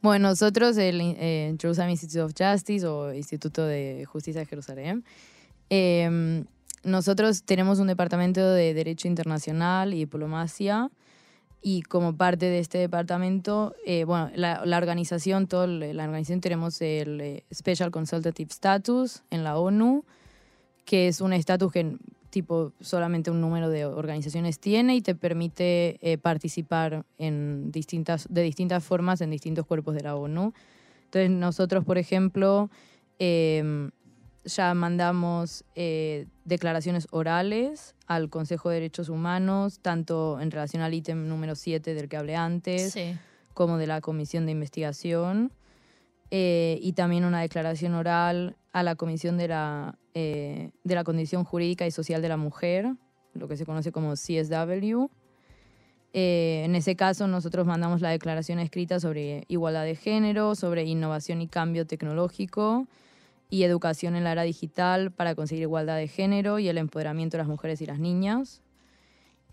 Bueno, 0.00 0.28
nosotros, 0.28 0.76
el 0.76 1.00
eh, 1.00 1.54
Jerusalem 1.60 1.90
Institute 1.90 2.20
of 2.20 2.32
Justice 2.38 2.86
o 2.86 3.12
Instituto 3.12 3.64
de 3.64 4.04
Justicia 4.06 4.40
de 4.40 4.46
Jerusalén, 4.46 5.04
eh, 5.70 6.44
nosotros 6.84 7.42
tenemos 7.44 7.78
un 7.78 7.86
departamento 7.88 8.52
de 8.52 8.74
Derecho 8.74 9.08
Internacional 9.08 9.94
y 9.94 9.98
Diplomacia 9.98 10.90
y 11.60 11.82
como 11.82 12.16
parte 12.16 12.46
de 12.46 12.60
este 12.60 12.78
departamento, 12.78 13.74
eh, 13.84 14.04
bueno, 14.04 14.30
la, 14.34 14.64
la 14.64 14.78
organización, 14.78 15.48
toda 15.48 15.66
la 15.66 16.04
organización 16.04 16.40
tenemos 16.40 16.80
el 16.80 17.20
eh, 17.20 17.44
Special 17.52 17.90
Consultative 17.90 18.48
Status 18.50 19.22
en 19.30 19.42
la 19.42 19.58
ONU, 19.58 20.04
que 20.84 21.08
es 21.08 21.20
un 21.20 21.32
estatus 21.32 21.72
que 21.72 21.96
tipo 22.30 22.72
solamente 22.80 23.30
un 23.30 23.40
número 23.40 23.70
de 23.70 23.86
organizaciones 23.86 24.60
tiene 24.60 24.94
y 24.96 25.00
te 25.00 25.14
permite 25.14 25.98
eh, 26.00 26.18
participar 26.18 27.04
en 27.16 27.72
distintas, 27.72 28.26
de 28.30 28.42
distintas 28.42 28.84
formas 28.84 29.20
en 29.20 29.30
distintos 29.30 29.66
cuerpos 29.66 29.94
de 29.94 30.02
la 30.02 30.14
ONU. 30.14 30.52
Entonces 31.04 31.30
nosotros, 31.30 31.84
por 31.84 31.98
ejemplo, 31.98 32.70
eh, 33.18 33.90
ya 34.44 34.72
mandamos 34.74 35.64
eh, 35.74 36.26
declaraciones 36.44 37.06
orales 37.10 37.94
al 38.06 38.30
Consejo 38.30 38.70
de 38.70 38.76
Derechos 38.76 39.08
Humanos, 39.08 39.80
tanto 39.80 40.40
en 40.40 40.50
relación 40.50 40.82
al 40.82 40.94
ítem 40.94 41.28
número 41.28 41.54
7 41.54 41.94
del 41.94 42.08
que 42.08 42.16
hablé 42.16 42.36
antes, 42.36 42.92
Sí. 42.92 43.14
como 43.54 43.76
de 43.78 43.86
la 43.86 44.00
Comisión 44.00 44.46
de 44.46 44.52
Investigación, 44.52 45.52
eh, 46.30 46.78
y 46.82 46.92
también 46.92 47.24
una 47.24 47.40
declaración 47.40 47.94
oral 47.94 48.56
a 48.72 48.82
la 48.82 48.94
Comisión 48.94 49.36
de 49.38 49.48
la, 49.48 49.98
eh, 50.14 50.70
de 50.84 50.94
la 50.94 51.04
Condición 51.04 51.44
Jurídica 51.44 51.86
y 51.86 51.90
Social 51.90 52.22
de 52.22 52.28
la 52.28 52.36
Mujer, 52.36 52.94
lo 53.34 53.48
que 53.48 53.56
se 53.56 53.66
conoce 53.66 53.92
como 53.92 54.14
CSW. 54.14 55.08
Eh, 56.14 56.62
en 56.64 56.74
ese 56.74 56.96
caso, 56.96 57.26
nosotros 57.26 57.66
mandamos 57.66 58.00
la 58.00 58.10
declaración 58.10 58.58
escrita 58.60 58.98
sobre 59.00 59.44
igualdad 59.48 59.84
de 59.84 59.94
género, 59.94 60.54
sobre 60.54 60.84
innovación 60.84 61.42
y 61.42 61.48
cambio 61.48 61.86
tecnológico 61.86 62.86
y 63.50 63.62
educación 63.62 64.16
en 64.16 64.24
la 64.24 64.32
era 64.32 64.42
digital 64.42 65.10
para 65.10 65.34
conseguir 65.34 65.62
igualdad 65.62 65.96
de 65.96 66.08
género 66.08 66.58
y 66.58 66.68
el 66.68 66.78
empoderamiento 66.78 67.36
de 67.36 67.42
las 67.42 67.48
mujeres 67.48 67.80
y 67.80 67.86
las 67.86 67.98
niñas. 67.98 68.62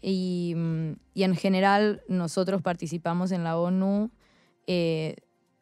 Y, 0.01 0.53
mm, 0.55 0.91
en 1.15 1.35
general 1.35 2.03
nosotros 2.07 2.61
participamos 2.61 3.31
en 3.31 3.43
la 3.43 3.57
ONU, 3.57 4.11
eh, 4.67 5.15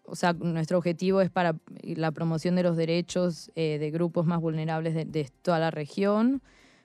o 0.06 0.16
sea, 0.16 0.34
nuestro 0.34 0.78
objetivo 0.78 1.22
es 1.22 1.30
para 1.30 1.56
la 1.82 2.12
promoción 2.12 2.56
de 2.56 2.64
los 2.64 2.76
derechos 2.76 3.52
eh, 3.56 3.78
de 3.80 3.92
grupos 3.92 4.26
más 4.26 4.42
vulnerables 4.42 4.94
de, 4.94 5.06
de 5.06 5.30
toda 5.42 5.60
la 5.60 5.72
región, 5.72 6.42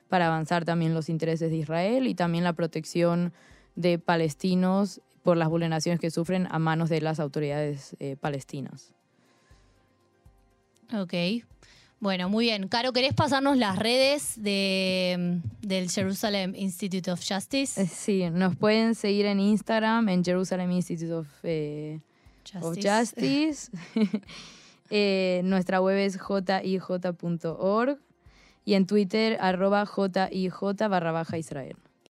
para 0.07 0.27
avanzar 0.27 0.65
también 0.65 0.93
los 0.93 1.09
intereses 1.09 1.51
de 1.51 1.57
Israel 1.57 2.07
y 2.07 2.15
también 2.15 2.43
la 2.43 2.53
protección 2.53 3.33
de 3.75 3.99
palestinos 3.99 5.01
por 5.23 5.37
las 5.37 5.49
vulneraciones 5.49 5.99
que 5.99 6.11
sufren 6.11 6.47
a 6.49 6.59
manos 6.59 6.89
de 6.89 7.01
las 7.01 7.19
autoridades 7.19 7.95
eh, 7.99 8.15
palestinas. 8.19 8.93
Ok. 10.93 11.13
Bueno, 11.99 12.29
muy 12.29 12.45
bien. 12.45 12.69
Caro, 12.69 12.93
¿querés 12.93 13.13
pasarnos 13.13 13.57
las 13.57 13.77
redes 13.77 14.41
de, 14.41 15.41
del 15.61 15.89
Jerusalem 15.89 16.53
Institute 16.55 17.11
of 17.11 17.19
Justice? 17.27 17.81
Eh, 17.81 17.87
Sí, 17.87 18.29
nos 18.29 18.55
pueden 18.55 18.95
seguir 18.95 19.25
en 19.25 19.41
Instagram, 19.41 20.07
en 20.07 20.23
Jerusalem 20.23 20.71
Institute 20.71 21.13
of, 21.13 21.27
eh, 21.43 21.99
of 22.61 22.77
Justice. 22.81 23.71
Eh, 24.91 25.41
nuestra 25.43 25.79
web 25.81 25.97
es 25.97 26.17
jij.org 26.17 27.99
y 28.65 28.73
en 28.73 28.87
Twitter 28.87 29.37
arroba 29.39 29.85
jij 29.85 30.87
barra 30.89 31.11
baja 31.11 31.37
Israel. 31.37 31.75